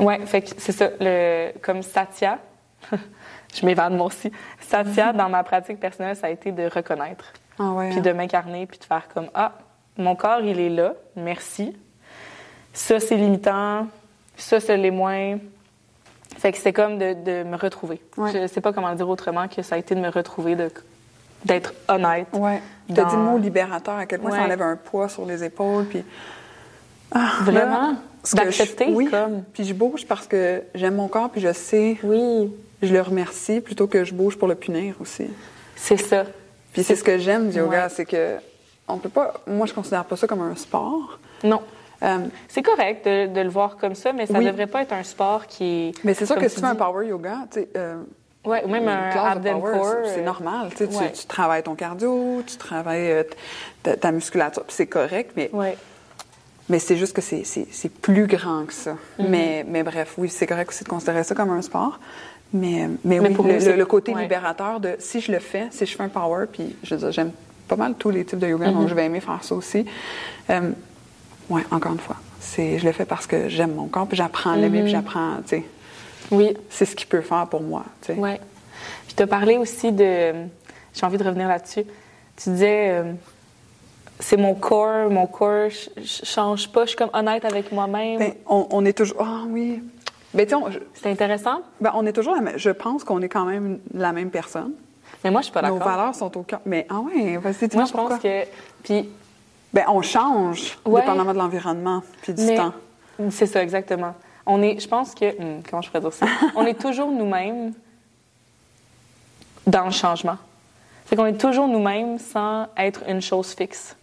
[0.00, 2.38] Ouais, fait que c'est ça le comme Satya.
[3.54, 4.32] je m'évade moi aussi.
[4.60, 7.90] Satya dans ma pratique personnelle, ça a été de reconnaître Ah ouais.
[7.90, 8.02] puis hein.
[8.02, 9.52] de m'incarner, puis de faire comme Ah,
[9.98, 11.74] mon corps, il est là, merci.
[12.72, 13.86] Ça, c'est limitant.
[14.36, 15.38] Ça, c'est les moins.
[16.36, 18.00] Fait que c'est comme de, de me retrouver.
[18.18, 18.30] Ouais.
[18.32, 20.70] Je sais pas comment le dire autrement que ça a été de me retrouver, de-
[21.44, 22.26] d'être honnête.
[22.34, 22.60] Ouais.
[22.92, 25.24] Tu as Dans- dit le mot libérateur, à quel point ça enlève un poids sur
[25.24, 25.86] les épaules.
[25.86, 26.04] Puis...
[27.12, 27.96] Ah, Vraiment?
[28.28, 29.08] je- D'accepter, Oui.
[29.10, 29.44] comme?
[29.54, 33.60] Puis je bouge parce que j'aime mon corps, puis je sais, Oui, je le remercie
[33.60, 35.28] plutôt que je bouge pour le punir aussi.
[35.76, 36.24] c'est ça.
[36.74, 38.36] Puis c'est ce que j'aime du yoga, c'est que
[38.88, 39.34] on peut pas.
[39.46, 41.18] Moi, je considère pas ça comme un sport.
[41.44, 41.60] Non.
[42.02, 42.18] Euh,
[42.48, 44.44] C'est correct de, de le voir comme ça, mais ça Oui.
[44.44, 46.04] devrait pas être un sport qui est.
[46.04, 47.96] mais c'est sûr que si tu fais un power yoga, tu sais, euh,
[48.44, 49.72] Ouais, ou même un abdomen
[50.04, 50.68] c'est- euh, normal.
[50.76, 51.10] Tu, ouais.
[51.12, 53.22] tu travailles ton cardio, tu travailles euh,
[53.82, 55.76] ta, ta musculature, puis c'est correct, mais, Ouais.
[56.68, 58.92] mais c'est juste que c'est- plus grand que ça.
[59.18, 59.26] Mhm.
[59.28, 61.98] mais, mais bref, oui, c'est correct aussi de considérer ça comme un sport.
[62.52, 65.66] Mais, mais, Mais oui, pour le, le- le côté libérateur de si je le fais,
[65.72, 67.32] si je fais un power, puis je veux dire, j'aime
[67.68, 68.74] pas mal tous les types de yoga, Mhm.
[68.74, 69.84] donc je vais aimer faire ça aussi.
[70.50, 70.70] Euh,
[71.50, 72.16] ouais, encore une fois,
[72.56, 74.84] je le fais parce que j'aime mon corps, puis j'apprends à l'aimer, Mhm.
[74.84, 75.64] puis j'apprends, tu sais,
[76.32, 78.18] Oui, c'est ce qu'il peut faire pour moi, tu sais.
[78.18, 78.32] Oui.
[79.06, 80.32] Puis tu as parlé aussi de.
[80.92, 81.84] J'ai envie de revenir là-dessus.
[82.36, 83.12] Tu disais, euh,
[84.18, 88.18] c'est mon corps, mon corps, je je change pas, je suis comme honnête avec moi-même.
[88.18, 89.18] Ben, on, on est toujours.
[89.20, 89.82] Ah oui.
[90.34, 92.34] Ben, je- c'est intéressant, ben, on est toujours.
[92.34, 94.72] la même- Je pense qu'on est quand même la même personne.
[95.24, 95.92] Mais moi, je suis pas Nos d'accord.
[95.92, 96.60] valeurs sont au cœur.
[96.66, 98.10] Mais ah ouais, vas-y, Moi, dis-moi je pourquoi.
[98.10, 98.44] pense que.
[98.82, 99.08] Puis,
[99.72, 101.00] Ben, on change, Ouais.
[101.00, 102.56] dépendamment de l'environnement puis du mais.
[102.56, 102.72] temps.
[103.30, 104.14] C'est ça, exactement.
[104.46, 105.24] On est, je pense que.
[105.32, 106.26] hmm, comment je pourrais dire ça?
[106.54, 107.72] on est toujours nous-mêmes
[109.66, 110.36] dans le changement.
[111.06, 113.96] C'est qu'on est toujours nous-mêmes sans être une chose fixe.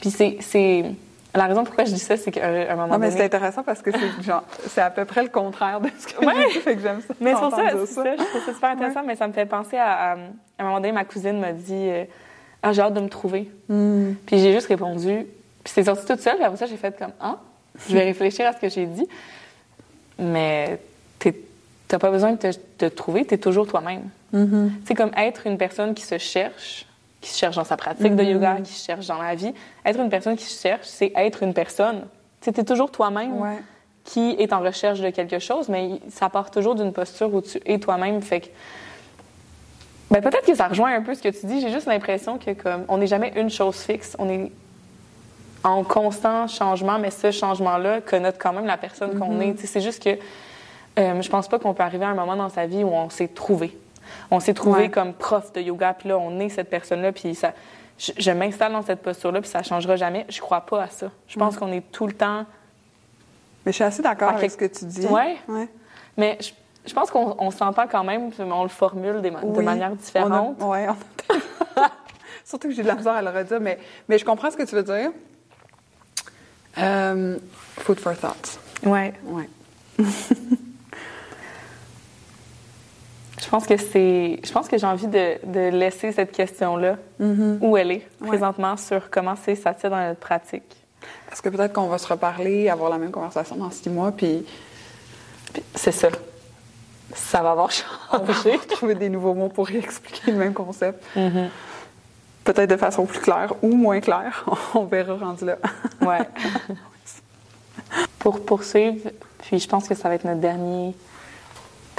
[0.00, 0.84] Puis c'est,
[1.34, 3.18] La raison pourquoi je dis ça, c'est qu'à un moment Non, mais donné...
[3.18, 6.24] c'est intéressant parce que c'est genre, c'est à peu près le contraire de ce que
[6.24, 6.48] Ouais.
[6.50, 7.14] fait que j'aime ça.
[7.20, 9.76] Mais c'est pour ça, ça, je trouve ça super intéressant, mais ça me fait penser
[9.76, 10.16] à, à, à
[10.60, 12.04] un moment donné, ma cousine m'a dit euh,
[12.62, 13.50] Ah, j'ai hâte de me trouver.
[13.68, 14.12] Hmm.
[14.26, 15.26] Puis j'ai juste répondu,
[15.64, 17.38] puis c'est sorti toute seule, puis après ça, j'ai fait comme Ah,
[17.88, 19.08] je vais réfléchir à ce que j'ai dit.
[20.18, 20.78] Mais
[21.88, 24.02] t'as pas besoin de te, de te trouver, t'es toujours toi-même.
[24.32, 24.70] Mm-hmm.
[24.86, 26.86] C'est comme être une personne qui se cherche,
[27.24, 29.54] qui se cherche dans sa pratique de yoga, qui se cherche dans la vie.
[29.86, 32.02] Être une personne qui se cherche, c'est être une personne.
[32.42, 33.58] Tu es toujours toi-même Ouais.
[34.04, 37.58] qui est en recherche de quelque chose, mais ça part toujours d'une posture où tu
[37.64, 38.20] es toi-même.
[38.20, 38.46] Fait que.
[40.10, 41.60] Ben, peut-être que ça rejoint un peu ce que tu dis.
[41.62, 44.14] J'ai juste l'impression que, comme, on n'est jamais une chose fixe.
[44.18, 44.52] On est
[45.64, 49.54] en constant changement, mais ce changement-là connote quand même la personne qu'on est.
[49.54, 50.10] Tu sais, C'est juste que
[50.98, 53.08] euh, je pense pas qu'on peut arriver à un moment dans sa vie où on
[53.08, 53.76] s'est trouvé.
[54.34, 54.90] On s'est trouvé Ouais.
[54.90, 57.52] comme prof de yoga, puis là, on est cette personne-là, puis ça,
[57.98, 60.26] je, je m'installe dans cette posture-là, puis ça changera jamais.
[60.28, 61.10] Je crois pas à ça.
[61.28, 62.44] Je pense qu'on est tout le temps.
[63.64, 65.06] Mais je suis assez d'accord avec ce que tu dis.
[65.06, 65.36] Ouais.
[65.48, 65.68] Ouais.
[66.16, 66.50] Mais je,
[66.86, 69.64] je pense qu'on on s'entend quand même, mais on le formule des de Oui.
[69.64, 70.60] manière différente.
[70.62, 70.92] ouais, on
[71.82, 71.90] a-
[72.44, 74.64] Surtout que j'ai de la misère à le redire, mais, mais je comprends ce que
[74.64, 75.10] tu veux dire.
[76.76, 77.38] Euh,
[77.78, 78.58] food for thought.
[78.84, 79.14] Ouais.
[79.24, 79.48] Ouais.
[83.44, 84.40] Je pense que c'est.
[84.42, 87.58] Je pense que j'ai envie de, de laisser cette question-là Mm-hmm.
[87.60, 88.28] où elle est Ouais.
[88.28, 90.64] présentement sur comment c'est Satya dans notre pratique.
[91.28, 94.44] Parce que peut-être qu'on va se reparler, avoir la même conversation dans six mois, puis
[95.52, 96.08] Puis C'est ça.
[97.14, 98.58] Ça va avoir changé.
[98.70, 101.04] trouver des nouveaux mots pour expliquer le même concept.
[101.14, 101.48] Mhm.
[102.44, 104.44] Peut-être de façon plus claire ou moins claire.
[104.74, 105.56] On verra rendu là.
[106.00, 106.18] Ouais.
[108.18, 110.94] Pour poursuivre, puis je pense que ça va être notre dernier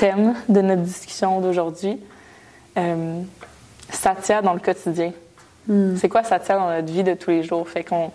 [0.05, 1.99] thème de notre discussion d'aujourd'hui.
[2.77, 3.21] Euh,
[3.89, 5.11] Satya dans le quotidien.
[5.95, 7.67] C'est quoi Satya dans notre vie de tous les jours?
[7.67, 8.11] Fait qu'on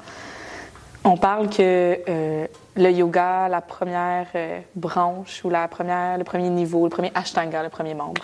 [1.03, 6.49] on parle que euh, le yoga, la première euh, branche ou la première, le premier
[6.49, 8.23] niveau, le premier ashtanga, le premier membre,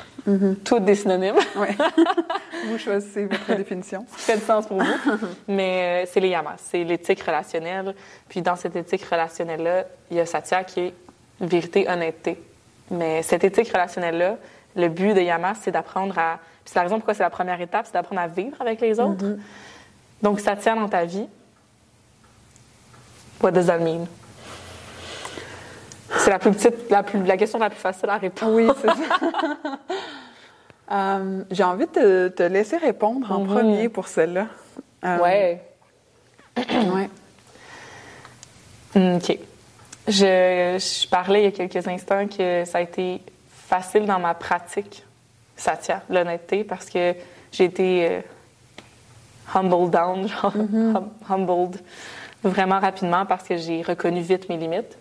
[0.65, 1.35] tout des synonymes.
[1.57, 1.75] Ouais.
[2.69, 4.05] Vous choisissez votre définition.
[4.17, 5.19] qui fait du sens pour vous.
[5.49, 7.95] Mais euh, c'est les yamas, c'est l'éthique relationnelle.
[8.29, 10.95] Puis dans cette éthique relationnelle-là, il y a Satya qui est
[11.41, 12.39] vérité, honnêteté.
[12.91, 14.37] Mais cette éthique relationnelle-là,
[14.77, 16.39] le but de yamas, c'est d'apprendre à.
[16.65, 18.99] Puis c'est la raison pourquoi c'est la première étape, c'est d'apprendre à vivre avec les
[19.01, 19.25] autres.
[20.23, 21.27] Donc Satya dans ta vie,
[23.43, 24.07] what does that mean?
[26.19, 28.55] C'est la plus petite, la, plus, la question la plus facile à répondre.
[28.55, 29.79] Oui, c'est ça.
[30.93, 33.47] Euh, J'ai envie de te, te laisser répondre en Mhm.
[33.49, 34.47] premier pour celle-là.
[35.05, 35.61] Euh, Ouais.
[36.57, 37.11] ouais.
[38.95, 39.37] Hmm, OK.
[40.09, 44.35] Je, je parlais il y a quelques instants que ça a été facile dans ma
[44.35, 45.05] pratique,
[45.57, 47.15] Satya, l'honnêteté, parce que
[47.51, 48.21] j'ai été euh,
[49.55, 51.81] humbled down, genre hum- humbled
[52.45, 54.97] vraiment rapidement parce que j'ai reconnu vite mes limites.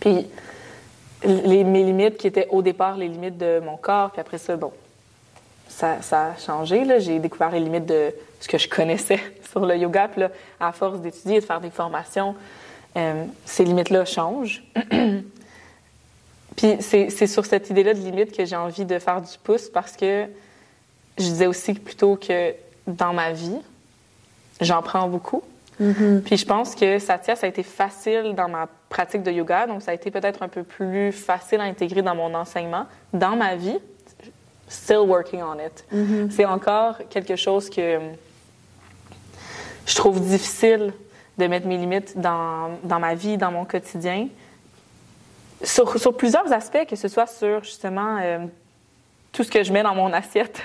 [0.00, 0.26] Puis
[1.24, 4.56] les, mes limites qui étaient au départ les limites de mon corps, puis après ça,
[4.56, 4.72] bon,
[5.68, 6.84] ça, ça a changé.
[6.84, 6.98] là.
[6.98, 10.08] J'ai découvert les limites de ce que je connaissais sur le yoga.
[10.08, 12.34] Puis là, à force d'étudier et de faire des formations,
[12.96, 14.62] euh, ces limites-là changent.
[16.56, 19.68] Puis c'est c'est sur cette idée-là de limite que j'ai envie de faire du pouce
[19.68, 20.26] parce que
[21.18, 22.54] je disais aussi plutôt que
[22.86, 23.58] dans ma vie,
[24.60, 25.42] j'en prends beaucoup.
[26.24, 29.82] Puis je pense que Satya, ça a été facile dans ma pratique de yoga, donc
[29.82, 32.86] ça a été peut-être un peu plus facile à intégrer dans mon enseignement.
[33.12, 33.76] Dans ma vie,
[34.68, 35.84] still working on it.
[36.30, 37.98] C'est encore quelque chose que
[39.86, 40.94] je trouve difficile
[41.38, 44.28] de mettre mes limites dans, dans ma vie, dans mon quotidien.
[45.62, 48.38] Sur, sur plusieurs aspects, que ce soit sur justement euh,
[49.32, 50.62] tout ce que je mets dans mon assiette,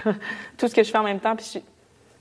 [0.58, 1.36] tout ce que je fais en même temps.
[1.36, 1.60] Puis je-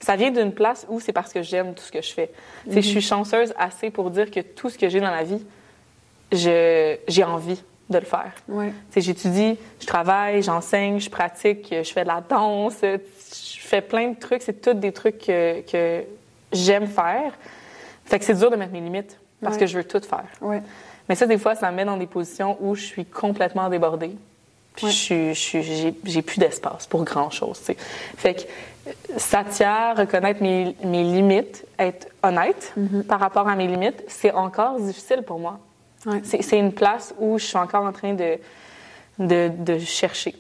[0.05, 2.31] ça vient d'une place où c'est parce que j'aime tout ce que je fais.
[2.69, 5.45] Sais, Je suis chanceuse assez pour dire que tout ce que j'ai dans la vie,
[6.33, 7.61] j'ai envie
[7.91, 8.33] de le faire.
[8.49, 8.73] Ouais.
[8.97, 14.19] J'étudie, je travaille, j'enseigne, je pratique, je fais de la danse, je fais plein de
[14.19, 14.43] trucs.
[14.43, 16.05] C'est tous des trucs que, que
[16.53, 17.33] j'aime faire.
[18.11, 19.61] Fait que c'est dur de mettre mes limites parce Ouais.
[19.61, 20.25] que je veux tout faire.
[20.43, 20.61] Ouais.
[21.09, 24.15] Mais ça, des fois, ça me met dans des positions où je suis complètement débordée.
[24.77, 24.93] Puis Ouais.
[24.93, 27.59] je je j'ai, plus d'espace pour grand-chose.
[27.61, 27.77] tu sais.
[28.17, 28.41] Fait que
[28.89, 33.03] euh, Satya, reconnaître mes, mes limites, être honnête Mm-hmm.
[33.05, 35.59] par rapport à mes limites, c'est encore difficile pour moi.
[36.07, 36.21] Ouais.
[36.25, 38.39] C'est, c'est une place où je suis encore en train de,
[39.19, 40.35] de, de chercher.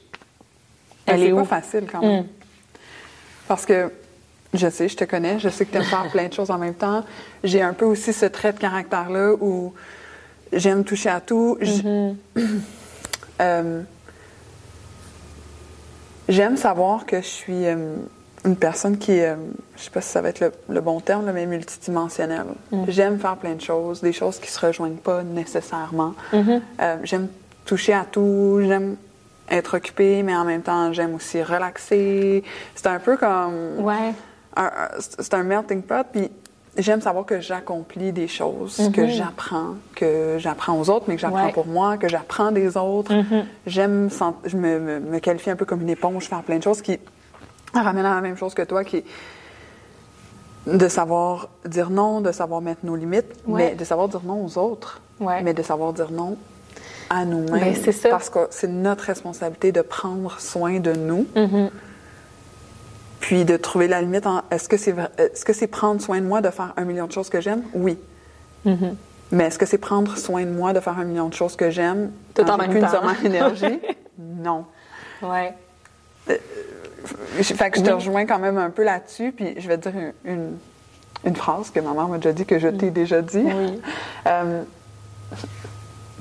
[1.06, 1.44] Elle c'est est pas où?
[1.44, 2.22] facile quand même.
[2.22, 2.26] Mm.
[3.48, 3.92] Parce que
[4.54, 6.58] je sais, je te connais, je sais que tu aimes faire plein de choses en
[6.58, 7.04] même temps.
[7.44, 9.72] J'ai un peu aussi ce trait de caractère-là où
[10.52, 11.58] j'aime toucher à tout.
[11.60, 12.14] Mm-hmm.
[13.40, 13.80] Euh,
[16.28, 17.96] j'aime savoir que je suis euh,
[18.44, 19.34] une personne qui euh,
[19.76, 22.44] je sais pas si ça va être le, le bon terme, là, mais multidimensionnelle.
[22.70, 22.84] Mm.
[22.88, 26.14] J'aime faire plein de choses, des choses qui se rejoignent pas nécessairement.
[26.34, 26.60] Mhm.
[26.80, 27.28] Euh, j'aime
[27.64, 28.96] toucher à tout, j'aime
[29.50, 32.44] être occupée, mais en même temps, j'aime aussi relaxer.
[32.74, 33.78] C'est un peu comme...
[33.78, 34.12] Ouais.
[34.98, 36.30] C'est un melting pot, puis
[36.76, 39.08] j'aime savoir que j'accomplis des choses, que Mhm.
[39.08, 41.52] j'apprends, que j'apprends aux autres, mais que j'apprends Ouais.
[41.52, 43.14] pour moi, que j'apprends des autres.
[43.14, 43.44] Mhm.
[43.66, 44.08] J'aime,
[44.44, 46.98] je me, me, me qualifie un peu comme une éponge, faire plein de choses qui
[47.74, 49.04] ramènent à la même chose que toi, qui est
[50.66, 53.70] de savoir dire non, de savoir mettre nos limites, Ouais.
[53.70, 55.42] mais de savoir dire non aux autres, Ouais.
[55.42, 56.36] mais de savoir dire non
[57.08, 57.60] à nous-mêmes.
[57.60, 58.08] Ben, c'est ça.
[58.10, 61.70] Parce que c'est notre responsabilité de prendre soin de nous, Mhm.
[63.20, 66.26] Puis de trouver la limite en est-ce que c'est est-ce que c'est prendre soin de
[66.26, 67.62] moi de faire un million de choses que j'aime?
[67.74, 67.98] Oui.
[68.64, 68.96] Mhm.
[69.32, 71.70] Mais est-ce que c'est prendre soin de moi de faire un million de choses que
[71.70, 72.10] j'aime?
[72.34, 73.00] Tout en même plus temps.
[73.22, 73.80] l'énergie?
[74.18, 74.64] non.
[75.22, 75.54] Ouais.
[76.28, 79.88] Je- Fait que je te rejoins quand même un peu là-dessus, puis je vais te
[79.88, 80.58] dire une, une,
[81.24, 83.44] une phrase que ma mère m'a déjà dit, que je t'ai déjà dit.
[83.44, 83.80] Oui.
[84.26, 84.62] Euh,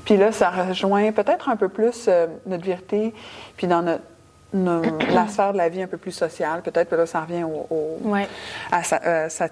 [0.05, 3.13] puis là, ça rejoint peut-être un peu plus euh, notre vérité,
[3.57, 4.03] puis dans notre,
[4.53, 7.67] la sphère de la vie un peu plus sociale, peut-être, que là, ça revient au,
[7.69, 8.27] au- Ouais.
[8.71, 9.49] à sa- euh, sa-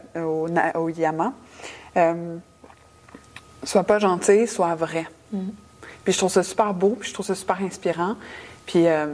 [0.75, 1.33] au, yama.
[1.97, 2.37] Euh,
[3.63, 5.05] sois pas gentil, sois vrai.
[5.31, 5.51] Mhm.
[6.03, 8.15] Puis je trouve ça super beau, puis je trouve ça super inspirant.
[8.65, 9.05] Puis euh,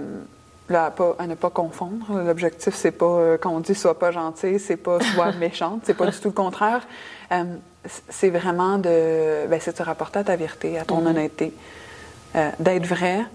[0.69, 3.97] là, à, pas- à ne pas confondre, l'objectif, c'est pas, euh, quand on dit sois
[3.97, 6.85] pas gentil, c'est pas sois méchante, c'est pas du tout le contraire.
[8.09, 11.07] C'est vraiment de, ben, c'est de se rapporter à ta vérité, à ton Mhm.
[11.07, 11.53] honnêteté.
[12.59, 13.25] D'être vrai,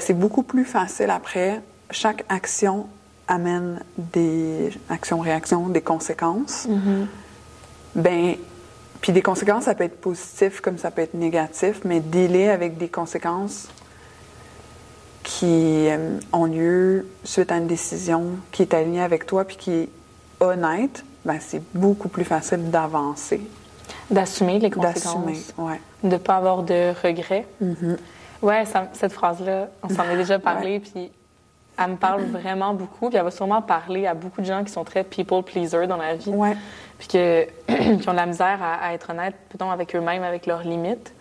[0.00, 1.60] c'est beaucoup plus facile après.
[1.90, 2.86] Chaque action
[3.26, 6.66] amène des actions-réactions, des conséquences.
[6.68, 7.06] Mhm.
[7.94, 8.34] Ben,
[9.00, 12.76] puis des conséquences, ça peut être positif comme ça peut être négatif, mais dealer avec
[12.78, 13.68] des conséquences
[15.22, 19.72] qui euh, ont lieu suite à une décision qui est alignée avec toi puis qui
[19.72, 19.88] est
[20.40, 23.40] honnête, ben, c'est beaucoup plus facile d'avancer,
[24.10, 25.34] D'assumer les d'assumer.
[25.34, 25.52] conséquences.
[25.58, 25.80] Ouais.
[26.02, 27.46] De ne pas avoir de regrets.
[27.60, 27.96] Mhm.
[28.42, 31.10] Ouais, ça- cette phrase-là, on s'en est déjà parlé, puis
[31.78, 34.72] elle me parle vraiment beaucoup, puis elle va sûrement parler à beaucoup de gens qui
[34.72, 36.56] sont très people pleaser dans la vie, Ouais.
[36.98, 37.46] puis que,
[38.00, 41.12] qui ont de la misère à, à être honnêtes, plutôt avec eux-mêmes, avec leurs limites,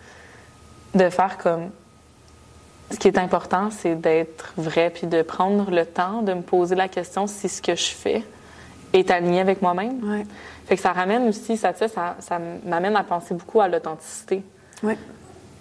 [0.96, 1.70] de faire comme.
[2.90, 6.74] Ce qui est important, c'est d'être vrai, puis de prendre le temps de me poser
[6.76, 8.24] la question si ce que je fais
[8.94, 10.02] est aligné avec moi-même.
[10.10, 10.26] Ouais.
[10.66, 14.42] Fait que ça ramène aussi, ça, ça, ça m'amène à penser beaucoup à l'authenticité.
[14.84, 14.98] Ouais.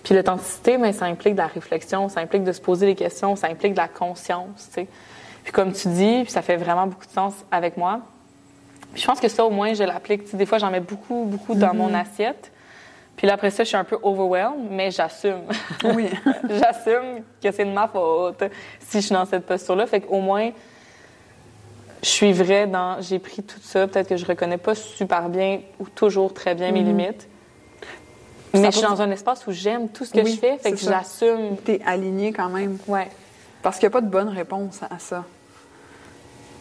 [0.06, 3.34] Puis l'authenticité, mais ça implique de la réflexion, ça implique de se poser des questions,
[3.34, 4.86] ça implique de la conscience, tu sais.
[5.42, 7.98] Puis comme tu dis, puis ça fait vraiment beaucoup de sens avec moi.
[8.92, 10.22] Puis je pense que ça, au moins, je l'applique.
[10.22, 12.52] Tu sais, des fois, j'en mets beaucoup, beaucoup dans mon assiette.
[13.16, 15.42] Puis là, après ça, je suis un peu overwhelmed, mais j'assume.
[15.82, 16.08] Oui.
[16.48, 18.44] j'assume que c'est de ma faute
[18.78, 19.88] si je suis dans cette posture-là.
[19.88, 20.52] Fait qu'au moins,
[22.00, 23.88] je suis vraie dans j'ai pris tout ça.
[23.88, 27.28] Peut-être que je reconnais pas super bien ou toujours très bien mes limites.
[28.60, 30.72] Mais je suis dans un espace où j'aime tout ce que Oui, je fais, fait
[30.72, 31.56] que j'assume.
[31.64, 32.78] T'es aligné quand même.
[32.86, 33.08] Ouais.
[33.62, 35.24] Parce qu'il n'y a pas de bonne réponse à ça.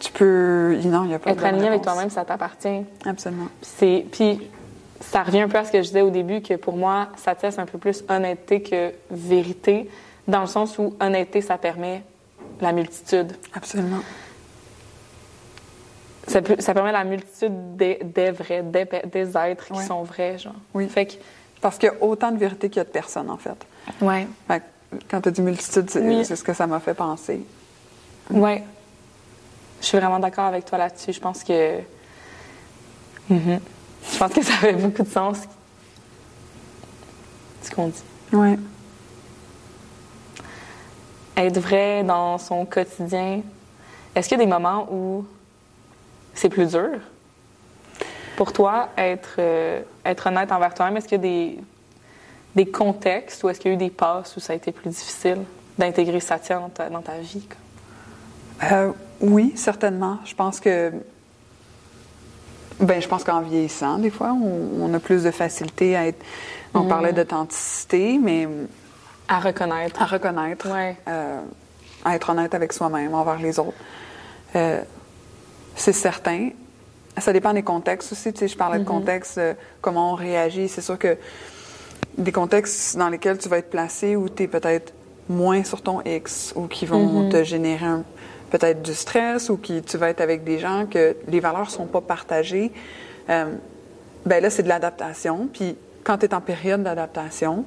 [0.00, 0.78] Tu peux.
[0.84, 2.84] Non, il n'y a pas Être de bonne aligné avec toi-même, ça t'appartient.
[3.04, 3.48] Absolument.
[3.60, 4.40] Puis c'est puis
[5.00, 7.34] ça revient un peu à ce que je disais au début que pour moi, ça
[7.34, 9.88] teste un peu plus honnêteté que vérité,
[10.26, 12.02] dans le sens où honnêteté, ça permet
[12.60, 13.32] la multitude.
[13.54, 14.00] Absolument.
[16.26, 19.84] Ça, peut- ça permet la multitude des, des vrais, des, êtres qui Ouais.
[19.84, 20.54] sont vrais, genre.
[20.74, 20.88] Oui.
[20.88, 21.12] Fait que,
[21.60, 23.56] Parce qu'il y a autant de vérité qu'il y a de personnes, en fait.
[24.00, 24.64] ouais, Fait que
[25.10, 26.24] quand tu as dit multitude, c'est Oui.
[26.24, 27.44] ce que ça m'a fait penser.
[28.30, 28.62] ouais.
[29.80, 31.12] Je suis vraiment d'accord avec toi là-dessus.
[31.12, 31.78] Je pense que.
[33.28, 33.60] Mhm.
[34.12, 35.38] Je pense que ça fait beaucoup de sens.
[37.62, 38.02] Ce qu'on dit.
[38.32, 38.56] Oui.
[41.36, 43.42] Être vrai dans son quotidien.
[44.14, 45.26] Est-ce qu'il y a des moments où
[46.34, 46.98] c'est plus dur?
[48.36, 51.58] Pour toi, être, euh, être honnête envers toi-même, est-ce qu'il y a des,
[52.54, 54.90] des contextes ou est-ce qu'il y a eu des passes où ça a été plus
[54.90, 55.38] difficile
[55.78, 57.46] d'intégrer Satya dans ta, dans ta vie?
[58.70, 60.18] Euh, oui, certainement.
[60.24, 60.92] Je pense que.
[62.78, 66.22] Ben, je pense qu'en vieillissant, des fois, on, on a plus de facilité à être.
[66.74, 66.88] On Mm.
[66.88, 68.46] parlait d'authenticité, mais
[69.28, 70.02] À reconnaître.
[70.02, 70.94] à reconnaître, Ouais.
[71.08, 71.40] euh,
[72.04, 73.72] à être honnête avec soi-même, envers les autres.
[74.56, 74.82] Euh,
[75.74, 76.50] c'est certain.
[77.18, 78.32] Ça dépend des contextes aussi.
[78.32, 80.68] Tu sais, je parlais de contexte, euh, comment on réagit.
[80.68, 81.16] C'est sûr que
[82.18, 84.92] des contextes dans lesquels tu vas être placé où tu es peut-être
[85.28, 88.02] moins sur ton X ou qui vont te générer
[88.50, 91.86] peut-être du stress ou qui tu vas être avec des gens que les valeurs sont
[91.86, 92.72] pas partagées.
[93.28, 93.52] Euh,
[94.24, 95.48] ben là, c'est de l'adaptation.
[95.52, 97.64] Puis quand tu es en période d'adaptation,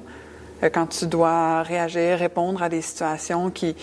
[0.62, 3.76] euh, quand tu dois réagir, répondre à des situations qui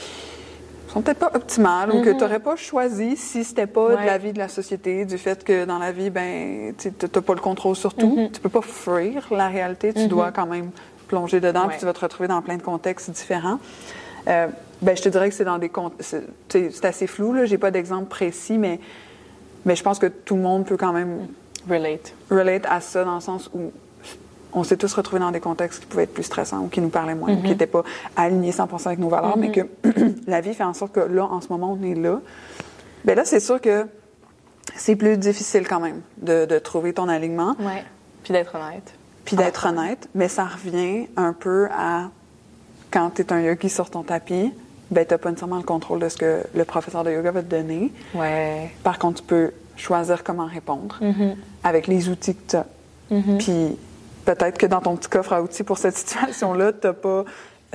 [0.98, 2.18] sont peut-être pas optimales ou que Mhm.
[2.18, 4.02] tu n'aurais pas choisi si c'était pas Ouais.
[4.02, 7.22] de la vie de la société, du fait que dans la vie, ben, tu n'as
[7.22, 8.16] pas le contrôle sur tout.
[8.16, 8.32] Mhm.
[8.32, 10.08] Tu peux pas fuir la réalité, tu Mhm.
[10.08, 10.72] dois quand même
[11.08, 11.70] plonger dedans, Ouais.
[11.70, 13.60] puis tu vas te retrouver dans plein de contextes différents.
[14.28, 14.48] Euh,
[14.82, 15.72] ben, je te dirais que c'est dans des
[16.50, 18.80] c'est assez flou, là, j'ai pas d'exemple précis, mais,
[19.66, 21.28] mais je pense que tout le monde peut quand même
[21.70, 22.14] Relate.
[22.32, 23.72] relate à ça dans le sens où
[24.58, 26.90] on s'est tous retrouvés dans des contextes qui pouvaient être plus stressants ou qui nous
[26.90, 27.50] parlaient moins, ou qui Mhm.
[27.50, 27.84] n'étaient pas
[28.16, 29.62] alignés 100% avec nos valeurs, mais que
[30.28, 32.20] la vie fait en sorte que là, en ce moment, on est là.
[33.06, 33.86] Bien là, c'est sûr que
[34.76, 37.84] c'est plus difficile quand même de, de trouver ton alignement, Ouais.
[38.24, 38.94] Puis d'être honnête.
[39.26, 42.10] puis d'être honnête, mais ça revient un peu à
[42.92, 44.54] quand tu es un yogi sur ton tapis,
[44.92, 47.42] ben tu n'as pas nécessairement le contrôle de ce que le professeur de yoga va
[47.42, 47.92] te donner.
[48.16, 48.72] Ouais.
[48.84, 51.36] Par contre, tu peux choisir comment répondre Mhm.
[51.64, 52.66] avec les outils que tu as.
[53.12, 53.38] Mhm.
[53.38, 53.78] Puis
[54.36, 57.24] peut-être que dans ton petit coffre à outils pour cette situation-là, tu n'as pas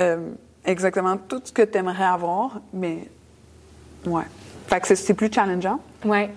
[0.00, 0.30] euh,
[0.64, 3.08] exactement tout ce que tu aimerais avoir, mais
[4.06, 4.24] ouais.
[4.66, 6.30] Fait que c'est- plus challengeant, Ouais.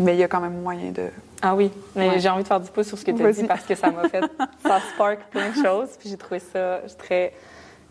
[0.00, 1.08] mais il y a quand même moyen de.
[1.42, 2.18] Ah oui, mais Ouais.
[2.18, 3.90] j'ai envie de faire du pouce sur ce que tu as dit parce que ça
[3.90, 4.24] m'a fait,
[4.62, 7.32] ça spark plein de choses, puis j'ai trouvé ça très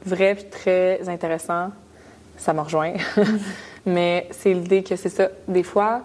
[0.03, 1.69] vrai puis très intéressant.
[2.37, 2.93] Ça me rejoint.
[3.85, 5.29] mais c'est l'idée que c'est ça.
[5.47, 6.01] Des fois,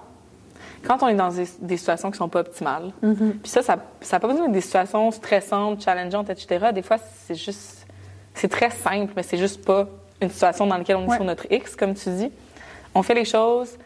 [0.84, 4.20] quand on est dans des, des situations qui sont pas optimales, puis ça, ça n'a
[4.20, 6.68] pas besoin d'être des situations stressantes, challengeantes, etc.
[6.74, 7.86] Des fois, c'est juste,
[8.34, 9.86] c'est très simple, mais c'est juste pas
[10.20, 11.16] une situation dans laquelle on est Ouais.
[11.16, 12.30] sur notre X, comme tu dis.
[12.94, 13.76] On fait les choses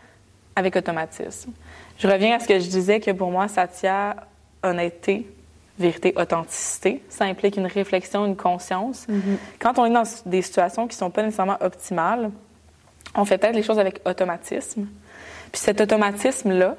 [0.56, 1.50] avec automatisme.
[1.98, 4.16] Je reviens à ce que je disais que pour moi, Satya,
[4.62, 5.28] honnêteté,
[5.78, 9.06] vérité, authenticité, ça implique une réflexion, une conscience.
[9.58, 12.30] Quand on est dans des situations qui sont pas nécessairement optimales,
[13.16, 14.86] on fait peut-être les choses avec automatisme.
[15.52, 16.76] Puis cet automatisme-là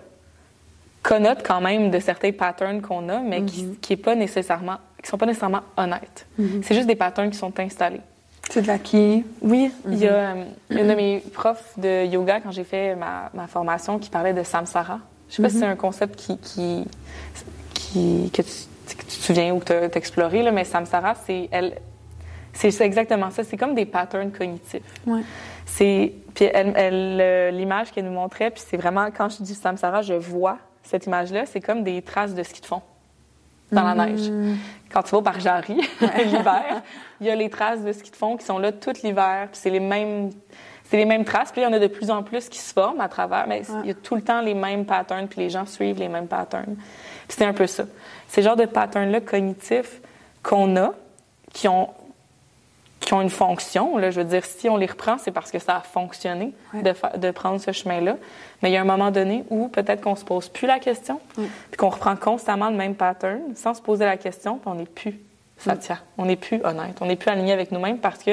[1.07, 5.09] connote quand même de certains patterns qu'on a, mais qui, qui est pas nécessairement, qui
[5.09, 6.25] sont pas nécessairement honnêtes.
[6.63, 8.01] C'est juste des patterns qui sont installés.
[8.49, 9.23] C'est de l'acquis.
[9.41, 13.29] Oui, il y a euh, une de mes profs de yoga, quand j'ai fait ma,
[13.33, 14.99] ma formation, qui parlait de samsara.
[15.29, 16.85] Je sais pas si c'est un concept qui, qui,
[17.73, 21.15] qui- que, tu, que tu te souviens ou que tu as exploré, là, mais samsara,
[21.25, 21.73] c'est elle,
[22.53, 23.43] c'est exactement ça.
[23.43, 24.81] C'est comme des patterns cognitifs.
[25.07, 25.21] Ouais.
[25.65, 29.55] C'est puis elle, elle, euh, l'image qu'elle nous montrait, puis c'est vraiment quand je dis
[29.55, 32.81] samsara, je vois cette image-là, c'est comme des traces de ski de fond
[33.71, 34.31] dans la neige.
[34.91, 36.81] Quand tu vas au Barjari l'hiver,
[37.19, 39.59] il y a les traces de ski de fond qui sont là tout l'hiver, puis
[39.61, 40.31] c'est les mêmes
[40.88, 42.71] c'est les mêmes traces, puis il y en a de plus en plus qui se
[42.71, 45.49] forment à travers, mais il y a tout le temps les mêmes patterns, puis les
[45.49, 46.75] gens suivent les mêmes patterns.
[47.27, 47.86] Puis c'est un peu ça.
[48.27, 49.99] Ces genres de patterns-là cognitifs
[50.43, 50.93] qu'on a,
[51.51, 51.89] qui ont
[53.05, 53.97] qui ont une fonction.
[53.97, 56.81] Là, je veux dire, si on les reprend, c'est parce que ça a fonctionné Ouais.
[56.81, 58.17] de, de prendre ce chemin-là.
[58.61, 61.19] Mais il y a un moment donné où peut-être qu'on se pose plus la question,
[61.35, 64.85] puis qu'on reprend constamment le même pattern sans se poser la question, puis on n'est
[64.85, 65.19] plus
[65.57, 65.99] satya.
[66.17, 66.97] On n'est plus honnête.
[66.99, 68.31] On n'est plus aligné avec nous-mêmes parce que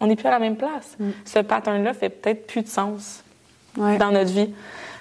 [0.00, 0.96] on n'est plus à la même place.
[1.24, 3.22] Ce pattern-là fait peut-être plus de sens
[3.76, 3.96] Ouais.
[3.98, 4.52] dans notre vie.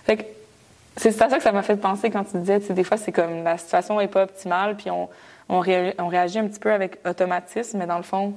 [0.06, 0.24] Fait que
[0.98, 2.98] c'est à ça que ça m'a fait penser quand tu disais, tu sais, des fois,
[2.98, 5.10] c'est comme la situation n'est pas optimale, puis on,
[5.50, 8.34] on, ré- on réagit un petit peu avec automatisme, mais dans le fond,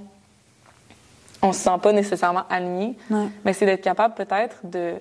[1.44, 2.96] on se sent pas nécessairement aligné.
[3.10, 3.26] Ouais.
[3.44, 4.94] Mais c'est d'être capable peut-être de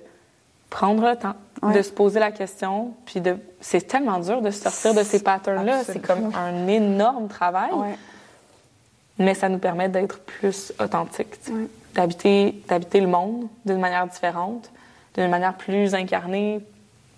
[0.70, 1.72] prendre le temps, Ouais.
[1.74, 3.36] de se poser la question, puis de.
[3.60, 5.82] C'est tellement dur de sortir de ces patterns-là.
[5.84, 7.96] C'est comme un énorme travail, Ouais.
[9.18, 11.38] mais ça nous permet d'être plus authentiques,
[11.94, 14.70] d'habiter, d'habiter le monde d'une manière différente,
[15.16, 16.60] d'une manière plus incarnée.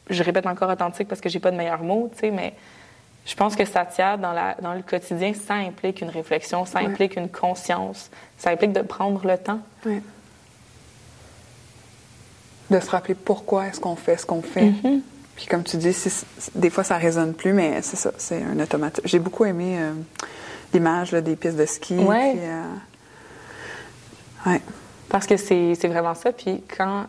[0.09, 2.55] Je répète encore authentique parce que j'ai pas de meilleur mot, tu sais, mais
[3.27, 6.87] je pense que Satya, dans, la, dans le quotidien, ça implique une réflexion, ça Ouais.
[6.87, 9.59] implique une conscience, ça implique de prendre le temps.
[9.85, 10.01] Ouais.
[12.71, 14.73] De se rappeler pourquoi est-ce qu'on fait ce qu'on fait.
[14.83, 15.03] Mhm.
[15.37, 16.25] Puis comme tu dis, si-
[16.55, 19.07] des fois ça résonne plus, mais c'est ça, c'est un automatique.
[19.07, 19.93] J'ai beaucoup aimé euh,
[20.73, 21.95] l'image des pistes de ski.
[21.97, 22.33] Ouais.
[22.33, 22.63] puis, euh,
[24.53, 24.61] ouais.
[25.09, 26.33] Parce que c'est vraiment ça.
[26.33, 27.05] Puis quand,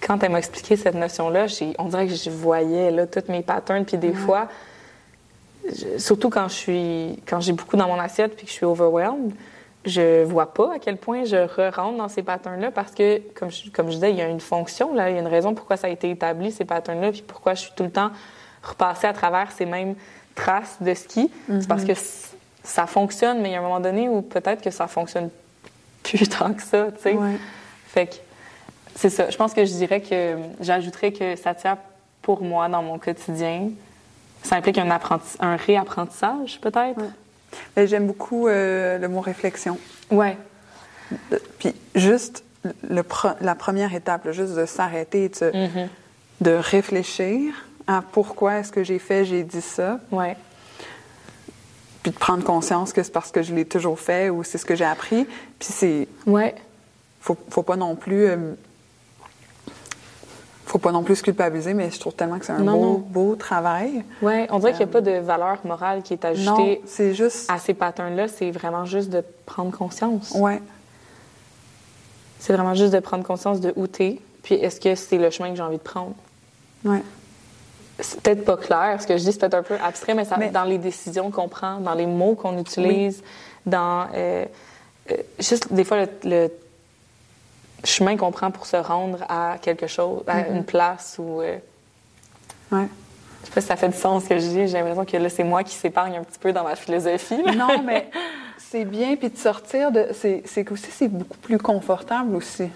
[0.00, 1.46] quand elle m'a expliqué cette notion-là,
[1.78, 3.84] on dirait que je voyais là, tous mes patterns.
[3.84, 4.48] Puis des fois,
[5.68, 8.66] je- surtout quand je suis quand j'ai beaucoup dans mon assiette puis que je suis
[8.66, 9.32] overwhelmed,
[9.84, 13.70] je vois pas à quel point je re-rentre dans ces patterns-là parce que, comme je,
[13.70, 15.76] comme je disais, il y a une fonction, là, il y a une raison pourquoi
[15.76, 18.10] ça a été établi, ces patterns-là, puis pourquoi je suis tout le temps
[18.64, 19.94] repassée à travers ces mêmes
[20.34, 21.30] traces de ski.
[21.46, 21.92] C'est parce que
[22.64, 25.30] ça fonctionne, mais il y a un moment donné où peut-être que ça fonctionne
[26.02, 27.12] plus tant que ça, tu sais.
[27.14, 27.36] Ouais.
[27.86, 28.14] Fait que
[28.96, 29.30] c'est ça.
[29.30, 31.78] Je pense que je dirais que j'ajouterais que Satya,
[32.22, 33.70] pour moi, dans mon quotidien,
[34.46, 36.98] ça implique un, apprenti- un réapprentissage, peut-être?
[37.76, 37.86] Ouais.
[37.86, 39.78] J'aime beaucoup euh, le mot réflexion.
[40.10, 40.36] Ouais.
[41.58, 42.44] Puis juste
[42.88, 43.02] le
[43.40, 45.88] la première étape, là, juste de s'arrêter et de, Mhm.
[46.40, 47.54] de réfléchir
[47.86, 50.36] à pourquoi est-ce que j'ai fait, j'ai dit ça, Ouais.
[52.02, 54.64] puis de prendre conscience que c'est parce que je l'ai toujours fait ou c'est ce
[54.66, 55.24] que j'ai appris.
[55.58, 56.54] Puis c'est Ouais.
[57.20, 58.26] faut, faut pas non plus.
[58.26, 58.54] euh,
[60.66, 62.80] faut pas non plus se culpabiliser, mais je trouve tellement que c'est un Non, beau,
[62.84, 62.98] non.
[62.98, 64.04] beau travail.
[64.20, 67.14] Ouais, on dirait qu'il n'y a pas de valeur morale qui est Non, ajoutée c'est
[67.14, 67.48] juste.
[67.50, 68.26] à ces patterns-là.
[68.28, 70.32] C'est vraiment juste de prendre conscience.
[70.34, 70.60] Ouais.
[72.38, 75.50] C'est vraiment juste de prendre conscience de où t'es, puis est-ce que c'est le chemin
[75.50, 76.14] que j'ai envie de prendre?
[76.84, 77.02] Ouais.
[77.98, 80.36] C'est peut-être pas clair, ce que je dis, c'est peut-être un peu abstrait, mais, ça,
[80.36, 83.22] Mais- dans les décisions qu'on prend, dans les mots qu'on utilise,
[83.64, 84.44] dans euh,
[85.10, 86.50] euh, juste des fois le, le
[87.86, 90.56] chemin qu'on prend pour se rendre à quelque chose, à Mm-hmm.
[90.56, 91.40] une place ou.
[91.40, 91.56] euh,
[92.72, 92.86] Ouais.
[93.42, 94.66] je sais pas si ça fait du sens ce que je dis.
[94.68, 97.40] J'ai l'impression que là, c'est moi qui s'épargne un petit peu dans ma philosophie.
[97.44, 97.52] là.
[97.54, 98.10] Non, mais
[98.58, 100.08] c'est bien, puis de sortir de.
[100.12, 102.68] C'est qu'aussi, c'est beaucoup plus confortable aussi.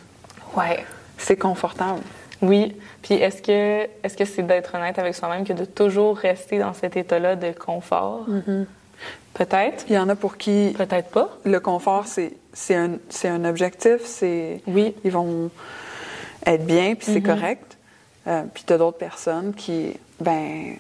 [0.56, 0.84] Ouais.
[1.18, 2.00] C'est confortable.
[2.40, 2.76] Oui.
[3.02, 6.72] Puis est-ce que est-ce que c'est d'être honnête avec soi-même que de toujours rester dans
[6.72, 8.26] cet état-là de confort?
[9.34, 9.84] Peut-être.
[9.84, 11.28] Puis il y en a pour qui Peut-être pas.
[11.44, 14.60] le confort, c'est c'est un, c'est un objectif, c'est.
[14.66, 14.94] Oui.
[15.04, 15.50] Ils vont
[16.46, 17.26] être bien, puis c'est Mhm.
[17.26, 17.76] correct.
[18.26, 20.74] Euh, puis t'as d'autres personnes qui, ben,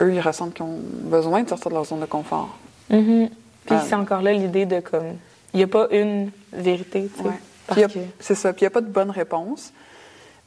[0.00, 2.56] eux, ils ressentent qu'ils ont besoin de sortir de leur zone de confort.
[2.90, 3.28] Mhm.
[3.66, 5.16] Puis Euh, c'est encore là l'idée de comme.
[5.54, 7.28] Il n'y a pas une vérité, tu sais.
[7.28, 7.82] Ouais.
[7.82, 7.98] Y que.
[8.20, 8.52] C'est ça.
[8.52, 9.72] Puis il n'y a pas de bonne réponse.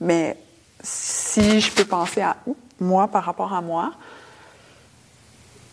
[0.01, 0.35] Mais
[0.83, 2.35] si je peux penser à
[2.79, 3.93] moi par rapport à moi,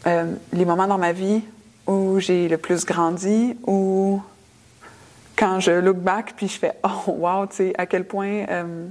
[0.07, 1.43] euh, les moments dans ma vie
[1.87, 4.21] où j'ai le plus grandi, où
[5.43, 8.87] quand je look back puis je fais oh wow, tu sais à quel point euh,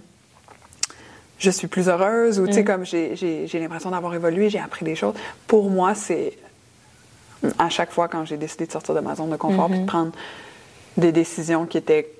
[1.39, 2.65] je suis plus heureuse ou tu sais Mm.
[2.65, 5.15] comme j'ai- l'impression d'avoir évolué, j'ai appris des choses.
[5.47, 6.33] Pour moi, c'est
[7.57, 9.83] à chaque fois quand j'ai décidé de sortir de ma zone de confort puis de
[9.83, 9.87] Mhm.
[9.87, 10.11] prendre
[10.97, 12.11] des décisions qui étaient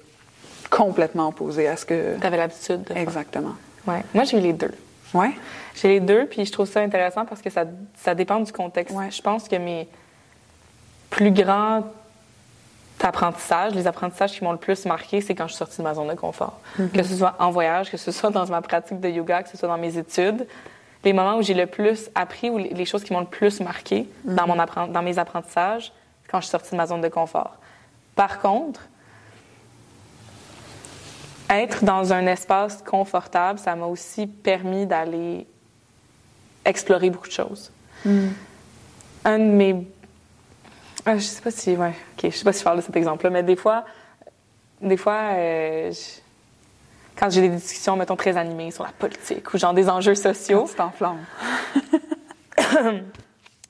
[0.69, 2.97] complètement opposées à ce que Tu avais l'habitude de faire.
[2.97, 3.55] exactement.
[3.85, 4.01] Ouais.
[4.13, 4.71] Moi, j'ai eu les deux.
[5.13, 5.31] Ouais?
[5.75, 7.65] J'ai les deux, puis je trouve ça intéressant parce que ça,
[7.97, 8.95] ça dépend du contexte.
[8.95, 9.11] Ouais.
[9.11, 9.89] Je pense que mes
[11.09, 11.83] plus grands
[13.05, 15.93] apprentissages, les apprentissages qui m'ont le plus marqué, c'est quand je suis sortie de ma
[15.93, 16.59] zone de confort.
[16.93, 19.57] Que ce soit en voyage, que ce soit dans ma pratique de yoga, que ce
[19.57, 20.47] soit dans mes études.
[21.03, 24.07] Les moments où j'ai le plus appris ou les, choses qui m'ont le plus marqué
[24.23, 25.91] dans, mon dans mes apprentissages,
[26.29, 27.57] quand je suis sortie de ma zone de confort.
[28.15, 28.81] Par contre,
[31.49, 35.45] être dans un espace confortable, ça m'a aussi permis d'aller
[36.63, 37.71] explorer beaucoup de choses.
[38.05, 39.87] Un de mes.
[41.05, 41.75] Ah, je sais pas si.
[41.75, 43.85] Ouais, ok, je sais pas si je parle de cet exemple-là, mais des fois,
[44.81, 46.21] des fois, euh, je-
[47.15, 50.65] quand j'ai des discussions, mettons, très animées sur la politique ou genre des enjeux sociaux,
[50.69, 51.23] Tu t'enflammes.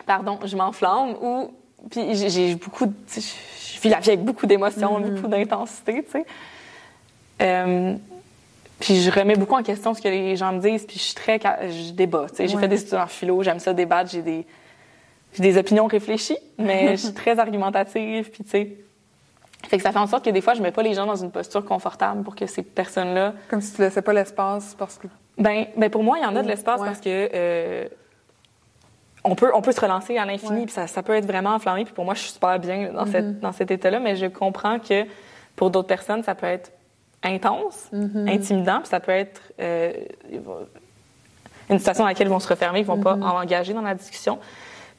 [0.06, 1.52] pardon, je m'enflamme ou.
[1.90, 2.86] Puis j'ai- beaucoup.
[2.86, 6.26] de- Je vis la vie avec beaucoup d'émotions, beaucoup d'intensité, tu sais.
[7.42, 7.96] Euh,
[8.80, 11.16] puis je remets beaucoup en question ce que les gens me disent, puis je suis
[11.16, 11.40] très.
[11.40, 12.48] Je débat, tu sais.
[12.48, 12.62] J'ai Ouais.
[12.62, 14.46] fait des études en philo, j'aime ça débattre, j'ai des.
[15.34, 18.78] J'ai des opinions réfléchies, mais je suis très argumentative, puis tu sais.
[19.68, 21.16] Fait que ça fait en sorte que des fois, je mets pas les gens dans
[21.16, 25.08] une posture confortable pour que ces personnes-là Comme si tu laissais pas l'espace parce que.
[25.38, 26.88] ben, ben pour moi, il y en a de l'espace Ouais.
[26.88, 27.88] parce que euh,
[29.24, 31.86] on peut on peut se relancer à l'infini puis ça, ça peut être vraiment enflammé
[31.86, 34.80] puis pour moi je suis super bien dans cette dans cet état-là mais je comprends
[34.80, 35.06] que
[35.56, 36.72] pour d'autres personnes ça peut être
[37.22, 37.92] intense,
[38.28, 39.94] intimidant puis ça peut être euh,
[41.70, 44.40] une situation dans laquelle ils vont se refermer, ils vont pas engager dans la discussion.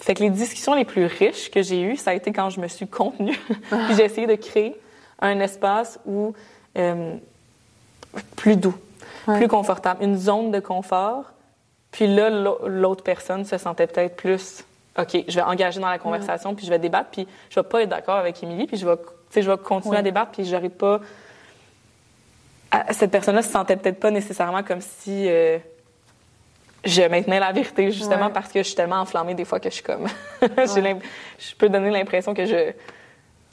[0.03, 2.61] Fait que les discussions les plus riches que j'ai eues, ça a été quand je
[2.61, 3.39] me suis contenue
[3.71, 4.75] puis j'ai essayé de créer
[5.21, 6.35] un espace où
[6.77, 7.15] euh,
[8.37, 8.75] plus doux,
[9.29, 9.39] Ouais.
[9.39, 11.27] plus confortable, une zone de confort.
[11.93, 14.65] Puis là, l'au- l'autre personne se sentait peut-être plus,
[14.99, 17.83] OK, je vais engager dans la conversation, puis je vais débattre, puis je vais pas
[17.83, 18.97] être d'accord avec Émilie, puis je vais,
[19.37, 21.01] je vais continuer à débattre, puis j'aurais pas...
[22.73, 25.59] Ah, Cette personne-là se sentait peut-être pas nécessairement comme si euh,
[26.85, 28.33] je maintenais la vérité, justement, Ouais.
[28.33, 30.07] parce que je suis tellement enflammée des fois que je suis comme...
[30.41, 32.73] Je peux donner l'impression que je...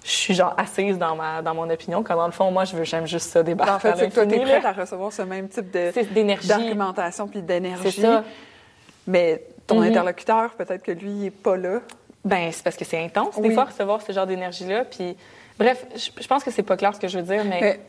[0.02, 2.74] Je suis genre assise dans ma dans mon opinion quand dans le fond moi je
[2.74, 4.70] veux j'aime juste ça débattre en fait, c'est que toi, t'es prête là.
[4.70, 8.02] à recevoir ce même type de d'énergie d'argumentation puis d'énergie.
[9.08, 9.88] Mais ton Mhm.
[9.90, 11.80] interlocuteur, peut-être que lui, il est pas là.
[12.24, 14.86] Ben, c'est parce que c'est intense, des fois, recevoir ce genre d'énergie-là.
[14.86, 15.18] Puis,
[15.58, 17.80] bref, je, je pense que c'est pas clair ce que je veux dire, mais, Mais-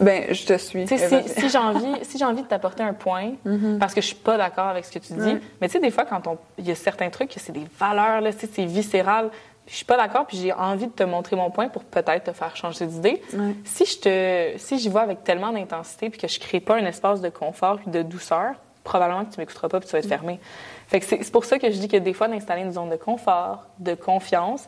[0.00, 0.86] Ben, je te suis.
[0.86, 0.96] si,
[1.28, 3.32] si j'ai envie, si envie de t'apporter un point,
[3.78, 5.90] parce que je suis pas d'accord avec ce que tu dis, mais tu sais, des
[5.90, 6.22] fois, quand
[6.58, 9.30] il y a certains trucs, c'est des valeurs, là, c'est viscéral,
[9.66, 12.32] je suis pas d'accord, puis j'ai envie de te montrer mon point pour peut-être te
[12.32, 13.22] faire changer d'idée.
[13.64, 16.86] Si je te, si j'y vais avec tellement d'intensité, puis que je crée pas un
[16.86, 20.08] espace de confort puis de douceur, probablement que tu m'écouteras pas puis tu vas être
[20.08, 20.40] fermé.
[20.88, 22.96] Fait que c'est pour ça que je dis que des fois, d'installer une zone de
[22.96, 24.66] confort, de confiance,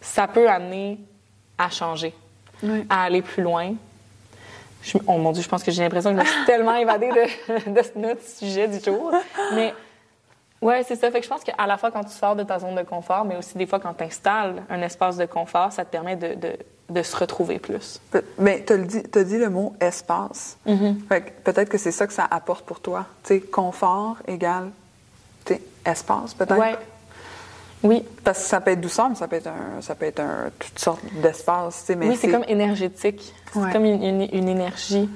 [0.00, 0.98] ça peut amener
[1.58, 2.14] à changer,
[2.88, 3.74] à aller plus loin.
[4.82, 7.08] Je- oh mon Dieu, je pense que j'ai l'impression que je me suis tellement évadée
[7.08, 9.12] de, de notre sujet du jour.
[9.54, 9.72] Mais
[10.60, 11.10] Oui, c'est ça.
[11.10, 13.24] Fait que je pense qu'à la fois quand tu sors de ta zone de confort,
[13.24, 16.34] mais aussi des fois quand tu installes un espace de confort, ça te permet de,
[16.34, 16.52] de,
[16.90, 18.00] de se retrouver plus.
[18.38, 20.56] Mais tu as dit, le mot espace.
[21.08, 23.06] Fait que peut-être que c'est ça que ça apporte pour toi.
[23.24, 24.70] Tu sais, confort égale
[25.44, 26.56] tu sais, espace, peut-être.
[26.56, 26.76] Ouais.
[27.82, 28.04] Oui.
[28.24, 30.50] Parce que ça peut être douceur, mais ça peut être, un, ça peut être un,
[30.58, 31.84] toutes sortes d'espaces.
[31.98, 33.32] Oui, c'est comme énergétique.
[33.54, 33.62] Ouais.
[33.66, 35.08] C'est comme une, une- une énergie.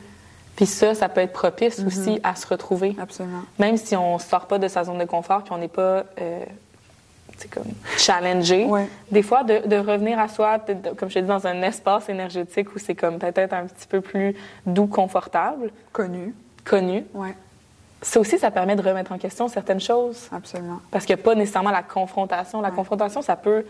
[0.57, 1.87] Puis ça, ça peut être propice Mm-hmm.
[1.87, 2.97] aussi à se retrouver.
[3.01, 3.43] Absolument.
[3.59, 6.45] Même si on sort pas de sa zone de confort, puis on n'est pas, euh,
[7.37, 7.64] c'est comme
[7.99, 8.64] challengé.
[8.64, 8.89] Ouais.
[9.11, 11.61] Des fois, de, de revenir à soi, de- de- comme je te dis, dans un
[11.62, 16.35] espace énergétique où c'est comme peut-être un petit peu plus doux, confortable, Connu.
[16.64, 17.05] connu.
[17.12, 17.29] Oui,
[18.03, 20.28] Ça aussi, ça permet de remettre en question certaines choses.
[20.30, 20.80] absolument.
[20.90, 22.61] Parce qu'il n'y a pas nécessairement la confrontation.
[22.61, 23.64] La confrontation, ça peut,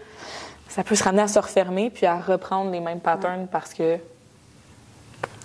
[0.69, 3.99] ça peut se ramener à se refermer puis à reprendre les mêmes patterns parce que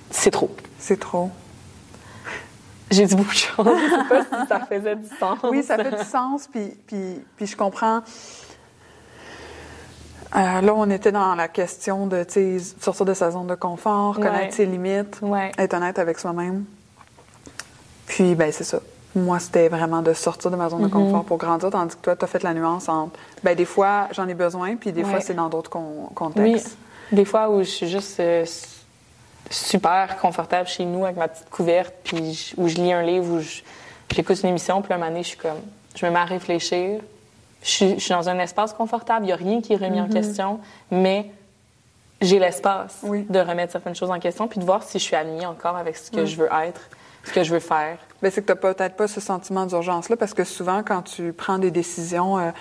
[0.10, 0.50] c'est trop.
[0.80, 1.30] C'est trop.
[2.90, 3.66] J'ai dit beaucoup de choses.
[3.66, 5.38] Je sais pas si ça faisait du sens.
[5.44, 8.02] Oui, ça fait du sens, puis, puis, puis je comprends.
[10.36, 12.26] Euh, là, on était dans la question de
[12.80, 14.26] sortir de sa zone de confort, Ouais.
[14.28, 15.22] connaître ses limites,
[15.58, 16.66] être honnête avec soi-même.
[18.12, 18.80] Puis, ben c'est ça.
[19.16, 20.70] Moi, c'était vraiment de sortir de ma Mm-hmm.
[20.72, 23.56] zone de confort pour grandir, tandis que toi, tu as fait la nuance entre, ben
[23.56, 26.78] des fois, j'en ai besoin, puis des fois, c'est dans d'autres con- Oui, contextes.
[27.12, 28.46] des fois où je suis juste euh,
[29.50, 33.34] super confortable chez nous avec ma petite couverte, puis je- où je lis un livre,
[33.36, 33.40] où
[34.14, 35.60] j'écoute une émission, puis un moment donné, je suis comme,
[35.96, 37.00] je me mets à réfléchir.
[37.64, 40.02] Je suis, je suis dans un espace confortable, il n'y a rien qui est remis
[40.02, 40.60] en question,
[40.90, 41.30] mais
[42.22, 43.26] j'ai l'espace Oui.
[43.30, 45.96] de remettre certaines choses en question, puis de voir si je suis alignée encore avec
[45.98, 46.82] ce que je veux être,
[47.24, 47.98] ce que je veux faire.
[48.22, 51.34] Ben, c'est que tu n'as peut-être pas ce sentiment d'urgence-là, parce que souvent, quand tu
[51.34, 52.52] prends des décisions euh,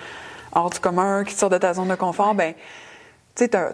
[0.53, 2.53] hors du commun, qui sortent de ta zone de confort, ben
[3.33, 3.73] tu sais, tu as,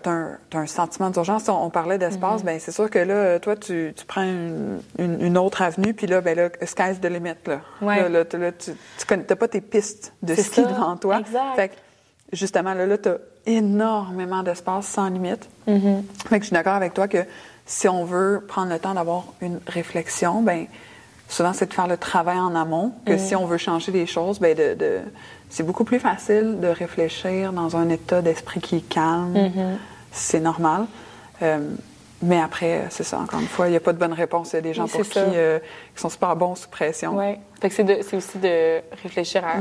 [0.53, 1.49] un sentiment d'urgence.
[1.49, 5.19] On, on parlait d'espace, ben c'est sûr que là, toi, tu, tu prends une, une-
[5.19, 7.61] une autre avenue, puis là, ben là, sky's the limit, là.
[7.81, 8.01] Ouais.
[8.03, 8.71] Là, là, tu- là, tu
[9.09, 11.19] n'as pas tes pistes de ski ça, devant toi.
[11.19, 11.55] exact.
[11.55, 11.73] Fait que,
[12.33, 13.17] justement, là, là tu as
[13.47, 15.49] énormément d'espace sans limite.
[15.67, 16.03] Mm-hmm.
[16.29, 17.25] Fait que je suis d'accord avec toi que
[17.67, 20.65] si on veut prendre le temps d'avoir une réflexion, ben
[21.29, 22.93] souvent c'est de faire le travail en amont.
[23.05, 23.19] Que Mm.
[23.19, 24.99] si on veut changer les choses, ben de, de-
[25.49, 29.33] c'est beaucoup plus facile de réfléchir dans un état d'esprit qui est calme.
[29.35, 29.77] Mm-hmm.
[30.11, 30.85] C'est normal.
[31.41, 31.59] Euh,
[32.23, 34.53] mais après, c'est ça, encore une fois, il n'y a pas de bonne réponse.
[34.53, 35.59] Il y a des gens Oui, pour qui, euh,
[35.95, 37.15] qui sont super bons sous pression.
[37.61, 39.57] Que c'est, aussi de réfléchir à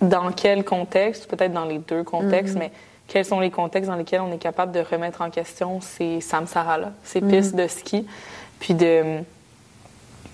[0.00, 2.72] dans quel contexte, peut-être dans les deux contextes, mais
[3.06, 6.92] quels sont les contextes dans lesquels on est capable de remettre en question ces samsara-là,
[7.04, 8.06] ces pistes de ski,
[8.60, 9.18] puis de,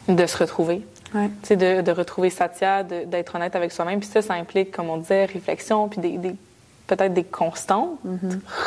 [0.09, 0.87] de se retrouver.
[1.15, 1.29] Ouais.
[1.43, 3.99] Tu sais, de, de retrouver Satya, d'être honnête avec soi-même.
[3.99, 6.37] Puis ça, ça implique, comme on disait, réflexion, puis des, des-
[6.87, 7.99] peut-être des constantes,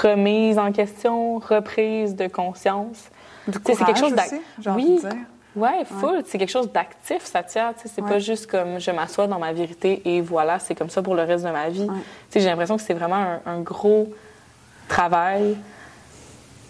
[0.01, 2.97] remise en question, reprise de conscience.
[3.65, 5.09] C'est quelque chose aussi, envie Oui.
[5.55, 6.23] Ouais, full.
[6.25, 7.73] C'est quelque chose d'actif, Satya.
[7.75, 8.09] Tu sais, c'est Ouais.
[8.09, 11.21] pas juste comme je m'assois dans ma vérité et voilà, c'est comme ça pour le
[11.23, 11.83] reste de ma vie.
[11.87, 11.95] Ouais.
[12.33, 14.11] J'ai l'impression que c'est vraiment un, un gros
[14.87, 15.55] travail,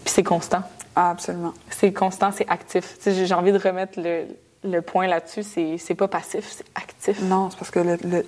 [0.04, 0.62] puis c'est constant.
[0.96, 1.52] Ah, absolument.
[1.70, 2.96] C'est constant, c'est actif.
[3.06, 4.24] J'ai envie de remettre le,
[4.62, 5.42] le point là-dessus.
[5.78, 7.20] C'est pas passif, c'est actif.
[7.22, 8.26] Non, c'est parce que le, le-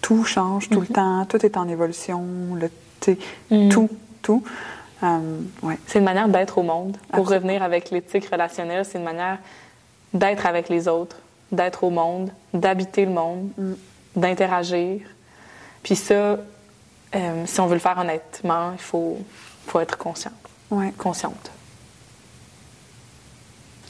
[0.00, 2.24] tout change tout le temps, tout est en évolution,
[2.56, 2.70] le,
[3.50, 3.68] Mhm.
[3.70, 3.88] tout,
[4.22, 4.44] tout.
[5.02, 5.18] Euh,
[5.64, 5.76] ouais.
[5.86, 6.96] C'est une manière d'être au monde.
[7.10, 7.34] Pour Absolument.
[7.34, 9.38] revenir avec l'éthique relationnelle, c'est une manière
[10.14, 11.16] d'être avec les autres,
[11.50, 13.72] d'être au monde, d'habiter le monde, Mm.
[14.16, 15.00] d'interagir.
[15.82, 16.14] Puis ça,
[17.14, 19.18] euh, si on veut le faire honnêtement, il faut,
[19.66, 20.32] faut être conscient,
[20.70, 20.92] Ouais.
[20.96, 21.50] consciente.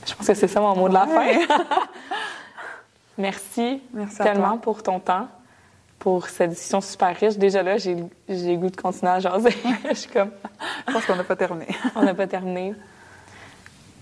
[0.06, 1.56] Je pense que c'est ça mon mot de la fin.
[3.18, 5.28] Merci, Merci tellement pour ton temps,
[5.98, 7.36] pour cette discussion super riche.
[7.36, 7.96] Déjà là, j'ai
[8.28, 9.54] j'ai le goût de continuer à jaser.
[9.88, 10.30] Je suis comme...
[10.88, 11.68] Je pense qu'on n'a pas terminé.
[11.94, 12.74] On n'a pas terminé.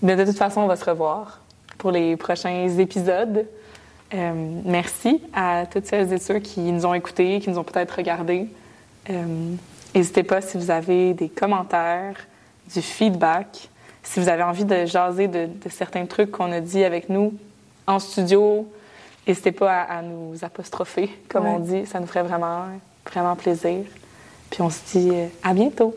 [0.01, 1.39] Mais de toute façon, on va se revoir
[1.81, 3.47] pour les prochains épisodes.
[4.13, 4.31] Euh,
[4.65, 8.47] merci à toutes celles et ceux qui nous ont écoutés, qui nous ont peut-être regardés.
[9.09, 9.55] Euh,
[9.95, 12.15] N'hésitez pas si vous avez des commentaires,
[12.71, 13.67] du feedback,
[14.03, 17.33] si vous avez envie de jaser de, de certains trucs qu'on a dit avec nous
[17.87, 18.71] en studio.
[19.27, 21.53] N'hésitez pas à, à nous apostropher, comme Ouais.
[21.55, 21.85] on dit.
[21.87, 22.65] Ça nous ferait vraiment,
[23.11, 23.79] vraiment plaisir.
[24.51, 25.95] Puis on se dit euh, à bientôt.